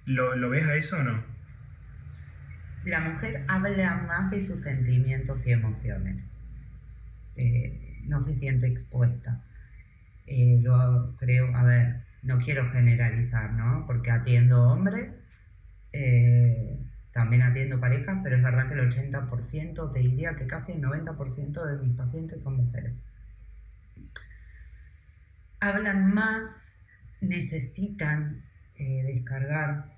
¿lo, 0.06 0.48
ves 0.52 0.68
a 0.68 0.76
eso 0.76 1.00
o 1.00 1.04
no? 1.04 1.24
La 2.86 3.00
mujer 3.00 3.46
habla 3.48 3.96
más 4.08 4.30
de 4.30 4.42
sus 4.42 4.62
sentimientos 4.62 5.44
y 5.48 5.54
emociones. 5.54 6.30
Eh, 7.36 8.04
no 8.04 8.22
se 8.22 8.36
siente 8.36 8.68
expuesta. 8.68 9.44
Eh, 10.28 10.60
lo 10.62 11.16
creo, 11.18 11.56
a 11.56 11.64
ver, 11.64 12.09
no 12.24 12.38
quiero 12.38 12.70
generalizar, 12.72 13.54
¿no? 13.54 13.86
Porque 13.88 14.12
atiendo 14.12 14.70
hombres. 14.70 15.24
Eh, 15.94 16.80
también 17.12 17.42
atiendo 17.42 17.80
parejas, 17.80 18.20
pero 18.24 18.36
es 18.38 18.44
verdad 18.44 18.68
que 18.68 18.76
el 18.76 18.90
80%, 18.90 19.92
te 19.92 20.00
diría 20.00 20.36
que 20.36 20.46
casi 20.46 20.74
el 20.74 20.82
90% 20.82 21.66
de 21.66 21.86
mis 21.86 21.96
pacientes 21.96 22.42
son 22.44 22.58
mujeres. 22.58 23.04
Hablan 25.60 26.14
más, 26.14 26.78
necesitan 27.20 28.44
eh, 28.78 29.04
descargar, 29.04 29.92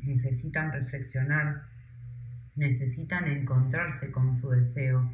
necesitan 0.00 0.72
reflexionar, 0.72 1.62
necesitan 2.54 3.26
encontrarse 3.28 4.12
con 4.12 4.36
su 4.36 4.50
deseo, 4.50 5.10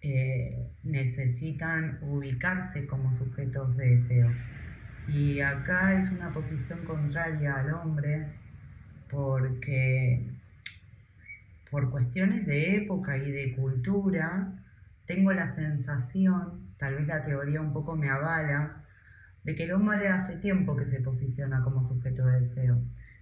eh, 0.00 0.70
necesitan 0.84 1.98
ubicarse 2.00 2.86
como 2.86 3.12
sujetos 3.12 3.76
de 3.76 3.90
deseo. 3.90 4.30
Y 5.08 5.40
acá 5.40 5.94
es 5.94 6.10
una 6.10 6.32
posición 6.32 6.84
contraria 6.84 7.56
al 7.56 7.74
hombre 7.74 8.26
porque 9.10 10.26
por 11.70 11.90
cuestiones 11.90 12.46
de 12.46 12.76
época 12.76 13.16
y 13.16 13.30
de 13.32 13.54
cultura, 13.56 14.52
tengo 15.06 15.32
la 15.32 15.46
sensación, 15.46 16.72
tal 16.76 16.94
vez 16.94 17.06
la 17.08 17.22
teoría 17.22 17.60
un 17.60 17.72
poco 17.72 17.96
me 17.96 18.08
avala, 18.08 18.84
de 19.42 19.54
que 19.54 19.64
el 19.64 19.72
hombre 19.72 20.08
hace 20.08 20.36
tiempo 20.36 20.76
que 20.76 20.86
se 20.86 21.00
posiciona 21.00 21.62
como 21.62 21.82
sujeto 21.82 22.24
de 22.26 22.40
deseo. 22.40 22.78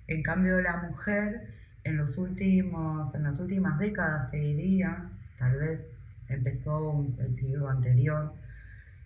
En 0.07 0.23
cambio, 0.23 0.61
la 0.61 0.83
mujer, 0.83 1.49
en, 1.83 1.97
los 1.97 2.19
últimos, 2.19 3.15
en 3.15 3.23
las 3.25 3.41
últimas 3.41 3.79
décadas, 3.79 4.31
te 4.31 4.37
diría, 4.37 5.11
tal 5.39 5.59
vez 5.59 5.93
empezó 6.29 7.05
el 7.19 7.35
siglo 7.35 7.69
anterior, 7.69 8.35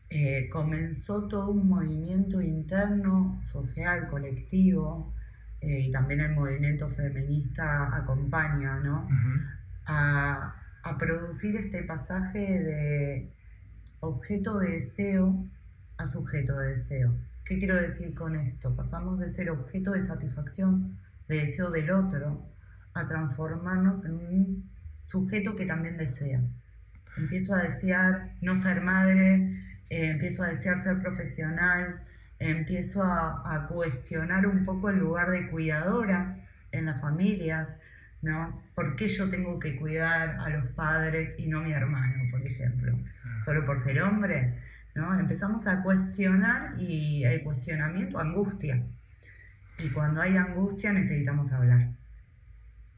eh, 0.08 0.48
comenzó 0.50 1.26
todo 1.26 1.50
un 1.50 1.68
movimiento 1.68 2.40
interno, 2.40 3.40
social, 3.42 4.06
colectivo, 4.08 5.12
eh, 5.60 5.80
y 5.80 5.90
también 5.90 6.20
el 6.20 6.34
movimiento 6.34 6.88
feminista 6.88 7.96
acompaña, 7.96 8.78
¿no? 8.80 9.08
a, 9.86 10.54
producir 10.98 11.56
este 11.56 11.82
pasaje 11.82 12.38
de 12.38 13.32
objeto 14.00 14.58
de 14.58 14.72
deseo 14.72 15.44
a 15.96 16.06
sujeto 16.06 16.56
de 16.58 16.68
deseo. 16.70 17.12
¿Qué 17.44 17.58
quiero 17.58 17.74
decir 17.74 18.14
con 18.14 18.36
esto? 18.36 18.74
Pasamos 18.76 19.18
de 19.18 19.28
ser 19.28 19.50
objeto 19.50 19.92
de 19.92 20.00
satisfacción, 20.00 20.96
de 21.28 21.38
deseo 21.38 21.70
del 21.70 21.90
otro, 21.90 22.46
a 22.94 23.04
transformarnos 23.04 24.04
en 24.04 24.12
un 24.14 24.70
sujeto 25.04 25.56
que 25.56 25.66
también 25.66 25.96
desea. 25.96 26.40
Empiezo 27.16 27.54
a 27.54 27.62
desear 27.62 28.34
no 28.40 28.54
ser 28.54 28.80
madre, 28.80 29.65
eh, 29.90 30.10
empiezo 30.10 30.42
a 30.42 30.48
desear 30.48 30.80
ser 30.80 31.00
profesional, 31.00 32.00
empiezo 32.38 33.02
a, 33.04 33.66
cuestionar 33.68 34.46
un 34.46 34.64
poco 34.64 34.90
el 34.90 34.98
lugar 34.98 35.30
de 35.30 35.48
cuidadora 35.48 36.36
en 36.72 36.86
las 36.86 37.00
familias, 37.00 37.76
¿no? 38.22 38.62
¿Por 38.74 38.96
qué 38.96 39.08
yo 39.08 39.30
tengo 39.30 39.58
que 39.58 39.76
cuidar 39.76 40.38
a 40.40 40.48
los 40.50 40.66
padres 40.68 41.34
y 41.38 41.46
no 41.46 41.62
mi 41.62 41.72
hermano, 41.72 42.24
por 42.30 42.42
ejemplo? 42.42 42.98
Ah. 43.24 43.40
¿Solo 43.44 43.64
por 43.64 43.78
ser 43.78 44.02
hombre? 44.02 44.54
¿no? 44.96 45.18
Empezamos 45.18 45.66
a 45.66 45.82
cuestionar 45.82 46.80
y 46.80 47.24
el 47.24 47.42
cuestionamiento 47.42 48.18
angustia. 48.18 48.82
Y 49.78 49.90
cuando 49.90 50.22
hay 50.22 50.36
angustia 50.36 50.92
necesitamos 50.92 51.52
hablar. 51.52 51.90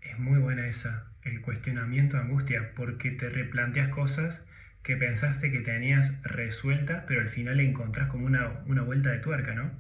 Es 0.01 0.19
muy 0.19 0.39
buena 0.39 0.67
esa, 0.67 1.09
el 1.23 1.43
cuestionamiento 1.43 2.17
angustia, 2.17 2.73
porque 2.77 3.11
te 3.11 3.29
replanteas 3.29 3.89
cosas 3.89 4.45
que 4.89 4.97
pensaste 4.97 5.53
que 5.53 5.61
tenías 5.61 6.23
resueltas, 6.23 7.05
pero 7.07 7.21
al 7.21 7.29
final 7.29 7.61
encontrás 7.61 8.09
como 8.09 8.25
una, 8.25 8.63
una 8.65 8.81
vuelta 8.81 9.11
de 9.11 9.19
tuerca, 9.19 9.55
¿no? 9.55 9.71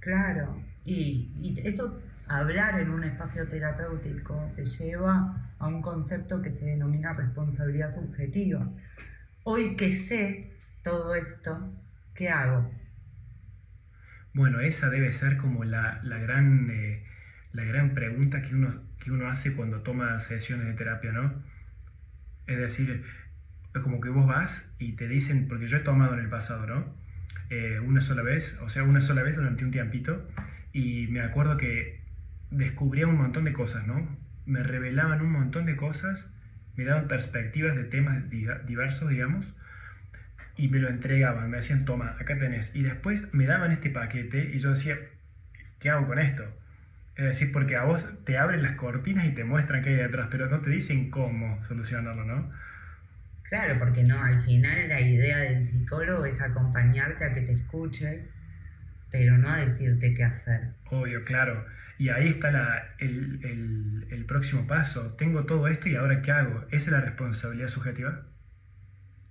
Claro, 0.00 0.64
y, 0.82 1.30
y 1.42 1.60
eso, 1.62 2.00
hablar 2.26 2.80
en 2.80 2.88
un 2.88 3.04
espacio 3.04 3.46
terapéutico, 3.48 4.50
te 4.56 4.64
lleva 4.64 5.52
a 5.58 5.66
un 5.66 5.82
concepto 5.82 6.40
que 6.40 6.50
se 6.50 6.64
denomina 6.64 7.12
responsabilidad 7.12 7.92
subjetiva. 7.92 8.66
Hoy 9.44 9.76
que 9.76 9.92
sé 9.94 10.56
todo 10.82 11.14
esto, 11.14 11.70
¿qué 12.14 12.30
hago? 12.30 12.70
Bueno, 14.32 14.60
esa 14.60 14.88
debe 14.88 15.12
ser 15.12 15.36
como 15.36 15.64
la, 15.64 16.00
la 16.02 16.16
gran, 16.18 16.70
eh, 16.70 17.04
la 17.52 17.64
gran 17.64 17.92
pregunta 17.92 18.40
que 18.40 18.54
uno, 18.54 18.82
que 18.98 19.10
uno 19.12 19.28
hace 19.28 19.54
cuando 19.54 19.82
toma 19.82 20.18
sesiones 20.18 20.66
de 20.66 20.72
terapia, 20.72 21.12
¿no? 21.12 21.42
Es 22.46 22.56
decir, 22.58 23.04
es 23.78 23.82
como 23.82 24.00
que 24.00 24.10
vos 24.10 24.26
vas 24.26 24.72
y 24.78 24.92
te 24.92 25.08
dicen, 25.08 25.48
porque 25.48 25.66
yo 25.66 25.76
he 25.78 25.80
tomado 25.80 26.14
en 26.14 26.20
el 26.20 26.28
pasado, 26.28 26.66
¿no? 26.66 26.94
Eh, 27.50 27.80
una 27.80 28.00
sola 28.00 28.22
vez, 28.22 28.58
o 28.62 28.68
sea, 28.68 28.82
una 28.84 29.00
sola 29.00 29.22
vez 29.22 29.36
durante 29.36 29.64
un 29.64 29.70
tiempito, 29.70 30.28
y 30.72 31.06
me 31.08 31.20
acuerdo 31.20 31.56
que 31.56 32.02
descubría 32.50 33.06
un 33.06 33.16
montón 33.16 33.44
de 33.44 33.52
cosas, 33.52 33.86
¿no? 33.86 34.18
Me 34.46 34.62
revelaban 34.62 35.20
un 35.22 35.32
montón 35.32 35.66
de 35.66 35.76
cosas, 35.76 36.28
me 36.76 36.84
daban 36.84 37.08
perspectivas 37.08 37.74
de 37.74 37.84
temas 37.84 38.30
di- 38.30 38.46
diversos, 38.66 39.08
digamos, 39.10 39.46
y 40.56 40.68
me 40.68 40.78
lo 40.78 40.88
entregaban, 40.88 41.50
me 41.50 41.58
decían, 41.58 41.84
toma, 41.84 42.16
acá 42.18 42.36
tenés. 42.36 42.74
Y 42.74 42.82
después 42.82 43.32
me 43.32 43.46
daban 43.46 43.70
este 43.72 43.90
paquete 43.90 44.50
y 44.54 44.58
yo 44.58 44.70
decía, 44.70 44.98
¿qué 45.78 45.90
hago 45.90 46.06
con 46.06 46.18
esto? 46.18 46.44
Es 47.16 47.24
decir, 47.24 47.52
porque 47.52 47.76
a 47.76 47.84
vos 47.84 48.08
te 48.24 48.38
abren 48.38 48.62
las 48.62 48.72
cortinas 48.72 49.26
y 49.26 49.30
te 49.32 49.44
muestran 49.44 49.82
qué 49.82 49.90
hay 49.90 49.96
detrás, 49.96 50.28
pero 50.30 50.48
no 50.48 50.60
te 50.60 50.70
dicen 50.70 51.10
cómo 51.10 51.62
solucionarlo, 51.62 52.24
¿no? 52.24 52.50
Claro, 53.48 53.78
porque 53.80 54.04
no, 54.04 54.22
al 54.22 54.40
final 54.42 54.88
la 54.88 55.00
idea 55.00 55.38
del 55.38 55.64
psicólogo 55.64 56.24
es 56.24 56.40
acompañarte 56.40 57.24
a 57.24 57.32
que 57.32 57.40
te 57.40 57.52
escuches, 57.52 58.30
pero 59.10 59.38
no 59.38 59.50
a 59.50 59.58
decirte 59.58 60.14
qué 60.14 60.24
hacer. 60.24 60.74
Obvio, 60.90 61.24
claro. 61.24 61.66
Y 61.98 62.08
ahí 62.10 62.28
está 62.28 62.50
la, 62.50 62.94
el, 62.98 63.40
el- 63.44 64.06
el 64.10 64.24
próximo 64.26 64.66
paso. 64.66 65.14
Tengo 65.16 65.44
todo 65.46 65.68
esto 65.68 65.88
y 65.88 65.96
ahora 65.96 66.20
¿qué 66.22 66.32
hago? 66.32 66.62
¿Esa 66.70 66.76
es 66.86 66.88
la 66.92 67.00
responsabilidad 67.00 67.68
subjetiva? 67.68 68.26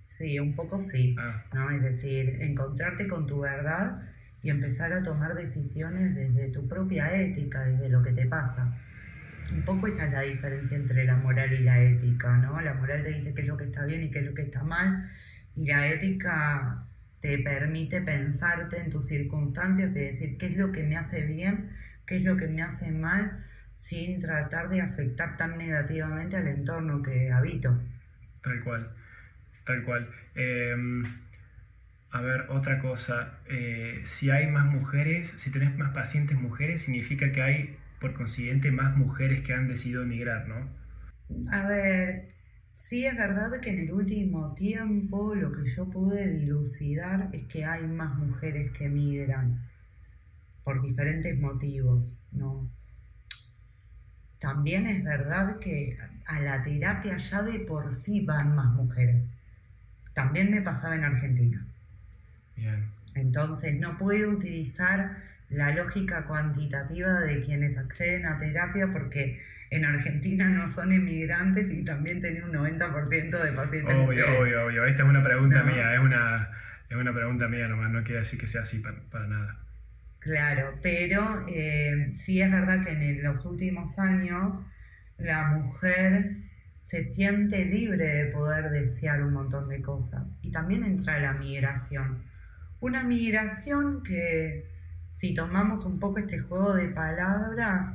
Sí, 0.02 0.38
un 0.40 0.54
poco 0.56 0.80
sí, 0.80 1.16
Ah, 1.18 1.44
¿no? 1.52 1.70
Es 1.70 1.82
decir, 1.82 2.38
encontrarte 2.42 3.06
con 3.08 3.26
tu 3.26 3.40
verdad 3.40 4.02
y 4.42 4.50
empezar 4.50 4.92
a 4.92 5.02
tomar 5.02 5.34
decisiones 5.34 6.14
desde 6.14 6.48
tu 6.50 6.66
propia 6.68 7.14
ética, 7.20 7.64
desde 7.66 7.88
lo 7.88 8.02
que 8.02 8.12
te 8.12 8.26
pasa. 8.26 8.76
Un 9.50 9.62
poco 9.62 9.86
esa 9.86 10.06
es 10.06 10.12
la 10.12 10.20
diferencia 10.22 10.76
entre 10.76 11.04
la 11.04 11.16
moral 11.16 11.52
y 11.52 11.60
la 11.60 11.80
ética, 11.80 12.36
¿no? 12.36 12.60
La 12.60 12.74
moral 12.74 13.02
te 13.02 13.12
dice 13.12 13.34
qué 13.34 13.42
es 13.42 13.48
lo 13.48 13.56
que 13.56 13.64
está 13.64 13.84
bien 13.86 14.02
y 14.02 14.10
qué 14.10 14.18
es 14.20 14.26
lo 14.26 14.34
que 14.34 14.42
está 14.42 14.62
mal, 14.62 15.10
y 15.56 15.66
la 15.66 15.88
ética 15.88 16.84
te 17.20 17.38
permite 17.38 18.00
pensarte 18.00 18.78
en 18.78 18.90
tus 18.90 19.06
circunstancias 19.06 19.96
y 19.96 20.00
decir 20.00 20.38
qué 20.38 20.46
es 20.46 20.56
lo 20.56 20.70
que 20.70 20.84
me 20.84 20.96
hace 20.96 21.24
bien, 21.24 21.70
qué 22.06 22.16
es 22.16 22.24
lo 22.24 22.36
que 22.36 22.46
me 22.46 22.62
hace 22.62 22.92
mal, 22.92 23.44
sin 23.72 24.20
tratar 24.20 24.68
de 24.68 24.80
afectar 24.80 25.36
tan 25.36 25.56
negativamente 25.56 26.36
al 26.36 26.48
entorno 26.48 27.02
que 27.02 27.30
habito. 27.32 27.78
tal 28.42 28.62
cual. 28.62 28.90
Tal 29.64 29.82
cual. 29.84 30.08
Em, 30.34 31.02
a 32.10 32.20
ver, 32.20 32.46
otra 32.50 32.80
cosa. 32.80 33.40
Eh, 33.46 34.00
si 34.04 34.30
hay 34.30 34.46
más 34.50 34.66
mujeres, 34.66 35.34
si 35.38 35.50
tenés 35.50 35.76
más 35.76 35.92
pacientes 35.92 36.40
mujeres, 36.40 36.82
significa 36.82 37.32
que 37.32 37.42
hay, 37.42 37.76
por 38.00 38.14
consiguiente, 38.14 38.70
más 38.72 38.96
mujeres 38.96 39.42
que 39.42 39.54
han 39.54 39.68
decidido 39.68 40.02
emigrar, 40.02 40.48
¿no? 40.48 40.68
A 41.50 41.66
ver, 41.66 42.34
sí 42.74 43.06
es 43.06 43.16
verdad 43.16 43.60
que 43.60 43.70
en 43.70 43.80
el 43.80 43.92
último 43.92 44.54
tiempo 44.54 45.34
lo 45.34 45.52
que 45.52 45.66
yo 45.70 45.90
pude 45.90 46.28
dilucidar 46.28 47.30
es 47.32 47.46
que 47.46 47.64
hay 47.64 47.86
más 47.86 48.16
mujeres 48.16 48.72
que 48.72 48.86
emigran 48.86 49.68
por 50.64 50.82
diferentes 50.82 51.38
motivos, 51.38 52.18
¿no? 52.32 52.70
También 54.40 54.86
es 54.86 55.04
verdad 55.04 55.58
que 55.60 55.98
a 56.26 56.40
la 56.40 56.62
terapia 56.62 57.18
ya 57.18 57.42
de 57.42 57.60
por 57.60 57.90
sí 57.92 58.24
van 58.24 58.54
más 58.54 58.72
mujeres. 58.74 59.34
También 60.14 60.50
me 60.50 60.62
pasaba 60.62 60.96
en 60.96 61.04
Argentina. 61.04 61.67
Bien. 62.58 62.84
Entonces 63.14 63.78
no 63.78 63.96
puedo 63.98 64.30
utilizar 64.30 65.16
la 65.50 65.74
lógica 65.74 66.24
cuantitativa 66.26 67.20
de 67.20 67.40
quienes 67.40 67.78
acceden 67.78 68.26
a 68.26 68.36
terapia 68.38 68.88
porque 68.92 69.40
en 69.70 69.84
Argentina 69.84 70.48
no 70.48 70.68
son 70.68 70.92
inmigrantes 70.92 71.70
y 71.70 71.84
también 71.84 72.20
tienen 72.20 72.44
un 72.44 72.52
90% 72.52 73.42
de 73.42 73.52
pacientes 73.52 73.94
Obvio, 73.94 74.26
mujeres. 74.26 74.40
obvio, 74.40 74.66
obvio. 74.66 74.84
Esta 74.86 75.02
es 75.02 75.08
una 75.08 75.22
pregunta 75.22 75.62
No. 75.62 75.72
mía, 75.72 75.94
es 75.94 76.00
una, 76.00 76.50
es 76.88 76.96
una 76.96 77.12
pregunta 77.14 77.48
mía 77.48 77.68
nomás, 77.68 77.90
no 77.90 78.02
quiere 78.02 78.20
decir 78.20 78.38
que 78.38 78.46
sea 78.46 78.62
así 78.62 78.78
para, 78.80 78.96
para 79.10 79.26
nada. 79.26 79.58
Claro, 80.20 80.74
pero 80.82 81.46
eh, 81.48 82.12
sí 82.14 82.40
es 82.42 82.50
verdad 82.50 82.82
que 82.84 82.90
en 82.90 83.22
los 83.22 83.44
últimos 83.46 83.98
años 83.98 84.60
la 85.16 85.44
mujer 85.48 86.36
se 86.78 87.02
siente 87.02 87.64
libre 87.64 88.04
de 88.04 88.24
poder 88.26 88.70
desear 88.70 89.22
un 89.22 89.32
montón 89.34 89.68
de 89.68 89.80
cosas. 89.82 90.36
Y 90.42 90.50
también 90.50 90.82
entra 90.84 91.18
la 91.20 91.34
migración. 91.34 92.18
Una 92.80 93.02
migración 93.02 94.02
que, 94.02 94.66
si 95.08 95.34
tomamos 95.34 95.84
un 95.84 95.98
poco 95.98 96.18
este 96.18 96.38
juego 96.38 96.74
de 96.74 96.88
palabras, 96.88 97.94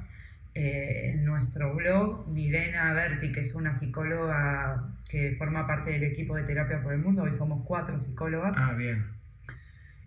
eh, 0.55 1.11
en 1.13 1.25
nuestro 1.25 1.73
blog, 1.75 2.27
Milena 2.27 2.93
Berti, 2.93 3.31
que 3.31 3.39
es 3.39 3.55
una 3.55 3.73
psicóloga 3.73 4.89
que 5.09 5.35
forma 5.37 5.65
parte 5.65 5.91
del 5.91 6.03
equipo 6.03 6.35
de 6.35 6.43
Terapia 6.43 6.81
por 6.83 6.93
el 6.93 6.99
Mundo, 6.99 7.23
hoy 7.23 7.31
somos 7.31 7.63
cuatro 7.65 7.99
psicólogas, 7.99 8.53
Ah, 8.57 8.73
bien. 8.73 9.05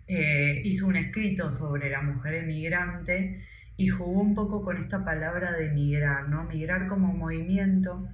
eh, 0.07 0.61
hizo 0.63 0.87
un 0.87 0.95
escrito 0.95 1.51
sobre 1.51 1.89
la 1.89 2.01
mujer 2.01 2.35
emigrante 2.35 3.43
y 3.75 3.89
jugó 3.89 4.21
un 4.21 4.33
poco 4.35 4.63
con 4.63 4.77
esta 4.77 5.03
palabra 5.03 5.51
de 5.53 5.69
migrar, 5.71 6.29
¿no? 6.29 6.45
Migrar 6.45 6.87
como 6.87 7.13
movimiento 7.13 8.07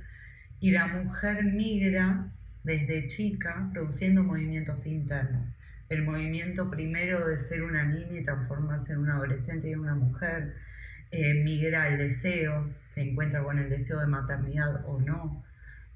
y 0.59 0.71
la 0.71 0.87
mujer 0.87 1.43
migra 1.43 2.31
desde 2.63 3.07
chica 3.07 3.69
produciendo 3.73 4.23
movimientos 4.23 4.85
internos. 4.87 5.47
El 5.93 6.03
movimiento 6.03 6.69
primero 6.71 7.27
de 7.27 7.37
ser 7.37 7.63
una 7.63 7.83
niña 7.85 8.19
y 8.19 8.23
transformarse 8.23 8.93
en 8.93 8.99
una 8.99 9.15
adolescente 9.15 9.69
y 9.69 9.75
una 9.75 9.95
mujer, 9.95 10.55
eh, 11.11 11.35
migra 11.43 11.87
el 11.89 11.99
deseo, 11.99 12.69
se 12.87 13.01
encuentra 13.03 13.43
con 13.43 13.59
el 13.59 13.69
deseo 13.69 13.99
de 13.99 14.07
maternidad 14.07 14.83
o 14.87 14.99
no. 14.99 15.43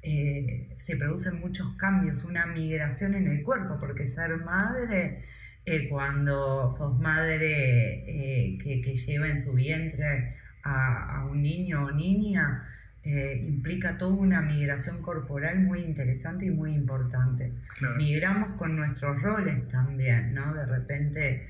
Eh, 0.03 0.75
se 0.77 0.95
producen 0.97 1.39
muchos 1.39 1.75
cambios, 1.75 2.23
una 2.23 2.45
migración 2.45 3.15
en 3.15 3.27
el 3.27 3.43
cuerpo, 3.43 3.77
porque 3.79 4.05
ser 4.05 4.38
madre 4.38 5.23
eh, 5.65 5.89
cuando 5.89 6.69
sos 6.69 6.99
madre 6.99 8.53
eh, 8.53 8.57
que, 8.63 8.95
lleva 8.95 9.27
en 9.27 9.39
su 9.41 9.53
vientre 9.53 10.36
a 10.63 11.25
un 11.29 11.41
niño 11.41 11.86
o 11.86 11.91
niña, 11.91 12.67
eh, 13.10 13.41
implica 13.48 13.98
toda 13.98 14.15
una 14.15 14.41
migración 14.41 15.02
corporal 15.02 15.60
muy 15.62 15.80
interesante 15.80 16.46
y 16.46 16.52
muy 16.52 16.74
importante. 16.74 17.54
Claro. 17.80 17.96
Migramos 17.96 18.52
con 18.58 18.76
nuestros 18.76 19.22
roles 19.22 19.65
también, 19.70 20.34
¿no? 20.34 20.54
De 20.54 20.65
repente 20.65 21.48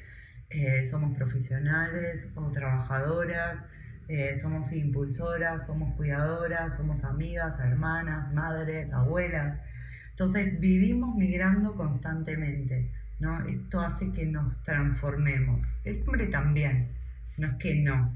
eh, 0.51 0.85
somos 0.85 1.17
profesionales 1.17 2.29
o 2.35 2.51
trabajadoras, 2.51 3.65
eh, 4.07 4.35
somos 4.35 4.71
impulsoras, 4.71 5.65
somos 5.65 5.95
cuidadoras, 5.95 6.77
somos 6.77 7.03
amigas, 7.03 7.59
hermanas, 7.59 8.31
madres, 8.31 8.93
abuelas. 8.93 9.59
Entonces 10.11 10.59
vivimos 10.59 11.15
migrando 11.15 11.73
constantemente, 11.75 12.91
¿no? 13.19 13.47
Esto 13.47 13.81
hace 13.81 14.11
que 14.11 14.27
nos 14.27 14.61
transformemos. 14.61 15.63
El 15.83 16.03
hombre 16.07 16.27
también, 16.27 16.89
no 17.35 17.47
es 17.47 17.53
que 17.55 17.81
no, 17.81 18.15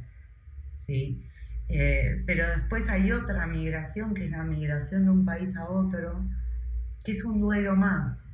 ¿sí? 0.69 1.25
Eh, 1.71 2.23
pero 2.25 2.47
después 2.49 2.87
hay 2.89 3.11
otra 3.11 3.47
migración, 3.47 4.13
que 4.13 4.25
es 4.25 4.31
la 4.31 4.43
migración 4.43 5.05
de 5.05 5.11
un 5.11 5.25
país 5.25 5.55
a 5.55 5.65
otro, 5.69 6.23
que 7.03 7.11
es 7.13 7.23
un 7.23 7.39
duelo 7.39 7.75
más. 7.75 8.25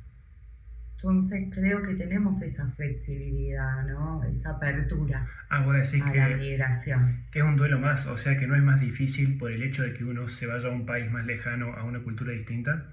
Entonces 0.96 1.44
creo 1.54 1.80
que 1.82 1.94
tenemos 1.94 2.42
esa 2.42 2.66
flexibilidad, 2.66 3.86
¿no? 3.86 4.24
Esa 4.24 4.50
apertura 4.50 5.28
Ah, 5.48 5.60
vos 5.62 5.76
decís 5.76 6.02
a 6.02 6.12
la 6.12 6.28
que, 6.28 6.34
migración. 6.36 7.22
que 7.30 7.38
es 7.38 7.44
un 7.44 7.56
duelo 7.56 7.78
más, 7.78 8.06
o 8.06 8.16
sea 8.16 8.36
que 8.36 8.48
no 8.48 8.56
es 8.56 8.62
más 8.64 8.80
difícil 8.80 9.38
por 9.38 9.52
el 9.52 9.62
hecho 9.62 9.84
de 9.84 9.94
que 9.94 10.02
uno 10.04 10.26
se 10.28 10.46
vaya 10.46 10.68
a 10.68 10.72
un 10.72 10.86
país 10.86 11.08
más 11.12 11.24
lejano, 11.24 11.74
a 11.74 11.84
una 11.84 12.00
cultura 12.00 12.32
distinta. 12.32 12.86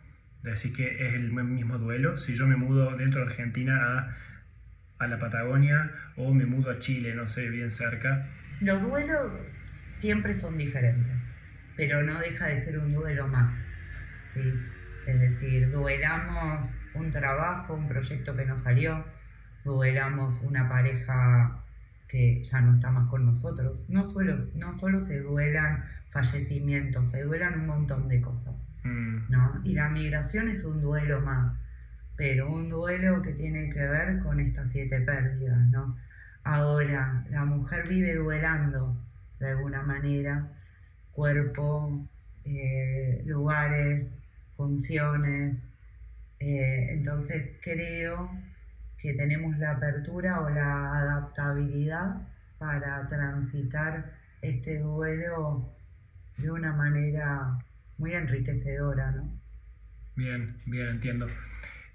Decís 0.44 0.72
que 0.74 1.08
es 1.08 1.16
el 1.16 1.32
mismo 1.34 1.80
duelo. 1.80 2.20
Si 2.20 2.36
yo 2.36 2.46
me 2.46 2.56
mudo 2.56 2.96
dentro 2.96 3.22
de 3.22 3.26
Argentina 3.28 3.98
a, 3.98 4.16
a 5.04 5.08
la 5.08 5.18
Patagonia 5.18 5.92
o 6.16 6.32
me 6.36 6.46
mudo 6.46 6.70
a 6.70 6.78
Chile, 6.78 7.16
no 7.16 7.28
sé, 7.28 7.50
bien 7.50 7.72
cerca. 7.72 8.28
Los 8.62 8.84
duelos 8.84 9.48
siempre 9.76 10.34
son 10.34 10.58
diferentes. 10.58 11.22
pero 11.76 12.04
no 12.04 12.18
deja 12.20 12.48
de 12.48 12.58
ser 12.58 12.80
un 12.80 12.94
duelo 12.94 13.28
más. 13.28 13.54
¿sí? 14.34 14.42
Es 15.06 15.20
decir, 15.20 15.70
duelamos 15.72 16.74
un 16.94 17.12
trabajo, 17.12 17.74
un 17.74 17.88
proyecto 17.88 18.36
que 18.36 18.46
no 18.46 18.58
salió, 18.58 19.06
duelamos 19.64 20.42
una 20.42 20.70
pareja 20.70 21.64
que 22.08 22.44
ya 22.44 22.62
no 22.62 22.74
está 22.74 22.92
más 22.92 23.10
con 23.10 23.26
nosotros. 23.26 23.86
No 23.90 24.06
solo, 24.06 24.38
no 24.56 24.74
solo 24.74 25.02
se 25.02 25.20
duelan 25.20 25.84
fallecimientos, 26.08 27.10
se 27.10 27.24
duelan 27.24 27.60
un 27.60 27.68
montón 27.68 28.08
de 28.08 28.22
cosas. 28.22 28.70
Mm. 28.84 29.30
¿no? 29.30 29.62
Y 29.64 29.74
la 29.74 29.90
migración 29.90 30.48
es 30.48 30.64
un 30.64 30.82
duelo 30.82 31.22
más, 31.22 31.60
pero 32.16 32.50
un 32.50 32.70
duelo 32.70 33.22
que 33.22 33.34
tiene 33.34 33.70
que 33.70 33.86
ver 33.86 34.20
con 34.20 34.40
estas 34.40 34.72
siete 34.72 35.02
pérdidas. 35.02 35.68
¿no? 35.70 35.98
Ahora, 36.44 37.26
la 37.30 37.44
mujer 37.44 37.88
vive 37.88 38.16
duelando 38.16 39.05
de 39.40 39.50
alguna 39.50 39.84
manera, 39.84 40.52
cuerpo, 41.12 42.08
eh, 42.44 43.24
lugares, 43.26 44.16
funciones. 44.56 45.58
Eh, 46.40 46.88
entonces 46.92 47.52
creo 47.62 48.30
que 48.98 49.14
tenemos 49.14 49.58
la 49.58 49.72
apertura 49.72 50.42
o 50.42 50.50
la 50.50 51.00
adaptabilidad 51.00 52.28
para 52.58 53.08
transitar 53.08 54.14
este 54.42 54.80
duelo 54.80 55.74
de 56.38 56.52
una 56.52 56.74
manera 56.74 57.60
muy 57.98 58.14
enriquecedora, 58.14 59.12
¿no? 59.12 59.30
Bien, 60.16 60.58
bien, 60.66 60.88
entiendo. 60.88 61.28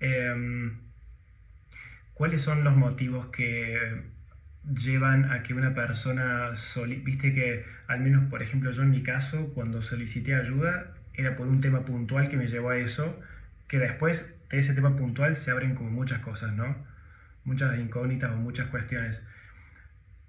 Em, 0.01 0.79
¿Cuáles 2.15 2.43
son 2.43 2.65
los 2.65 2.77
motivos 2.77 3.29
que 3.29 4.03
llevan 4.65 5.31
a 5.31 5.43
que 5.43 5.55
una 5.55 5.75
persona, 5.75 6.51
viste 7.03 7.33
que 7.33 7.65
al 7.87 8.01
menos 8.01 8.25
por 8.31 8.43
ejemplo 8.43 8.71
yo 8.71 8.83
en 8.83 8.91
mi 8.91 9.03
caso, 9.03 9.53
cuando 9.55 9.83
solicité 9.83 10.35
ayuda, 10.35 10.95
era 11.15 11.37
por 11.37 11.49
un 11.49 11.61
tema 11.61 11.85
puntual 11.85 12.29
que 12.29 12.37
me 12.37 12.47
llevó 12.47 12.71
a 12.71 12.79
eso, 12.79 13.21
que 13.69 13.79
después 13.79 14.35
de 14.51 14.59
ese 14.59 14.75
tema 14.75 14.97
puntual 14.97 15.37
se 15.37 15.51
abren 15.51 15.75
como 15.75 15.91
muchas 15.91 16.21
cosas, 16.21 16.55
¿no? 16.55 16.77
Muchas 17.45 17.79
incógnitas 17.79 18.33
o 18.33 18.37
muchas 18.37 18.69
cuestiones. 18.69 19.23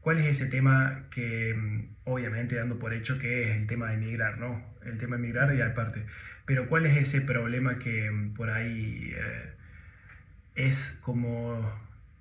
¿Cuál 0.02 0.20
es 0.20 0.26
ese 0.26 0.48
tema 0.48 1.06
que, 1.12 1.54
mm, 1.54 1.96
obviamente, 2.06 2.56
dando 2.56 2.80
por 2.80 2.94
hecho 2.94 3.20
que 3.20 3.52
es 3.52 3.58
el 3.58 3.68
tema 3.68 3.90
de 3.90 3.96
emigrar, 3.96 4.38
¿no? 4.40 4.64
El 4.84 4.98
tema 4.98 5.16
de 5.18 5.24
emigrar 5.24 5.54
y 5.54 5.62
aparte. 5.62 6.06
Pero 6.46 6.68
¿cuál 6.68 6.86
es 6.88 6.98
ese 6.98 7.22
problema 7.22 7.78
que 7.80 8.10
mm, 8.12 8.34
por 8.34 8.50
ahí 8.50 9.14
eh, 9.16 9.54
es 10.56 11.00
como 11.02 11.72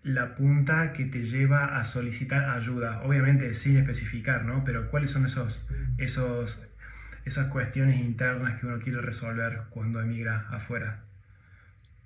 la 0.02 0.34
punta 0.34 0.92
que 0.92 1.04
te 1.04 1.24
lleva 1.24 1.78
a 1.78 1.84
solicitar 1.84 2.50
ayuda? 2.50 3.02
Obviamente 3.02 3.54
sin 3.54 3.76
especificar, 3.76 4.44
¿no? 4.44 4.64
Pero 4.64 4.90
¿cuáles 4.90 5.10
son 5.10 5.26
esos, 5.26 5.68
esos, 5.98 6.58
esas 7.24 7.48
cuestiones 7.48 8.00
internas 8.00 8.60
que 8.60 8.66
uno 8.66 8.78
quiere 8.80 9.00
resolver 9.00 9.62
cuando 9.70 10.00
emigra 10.00 10.46
afuera? 10.50 11.04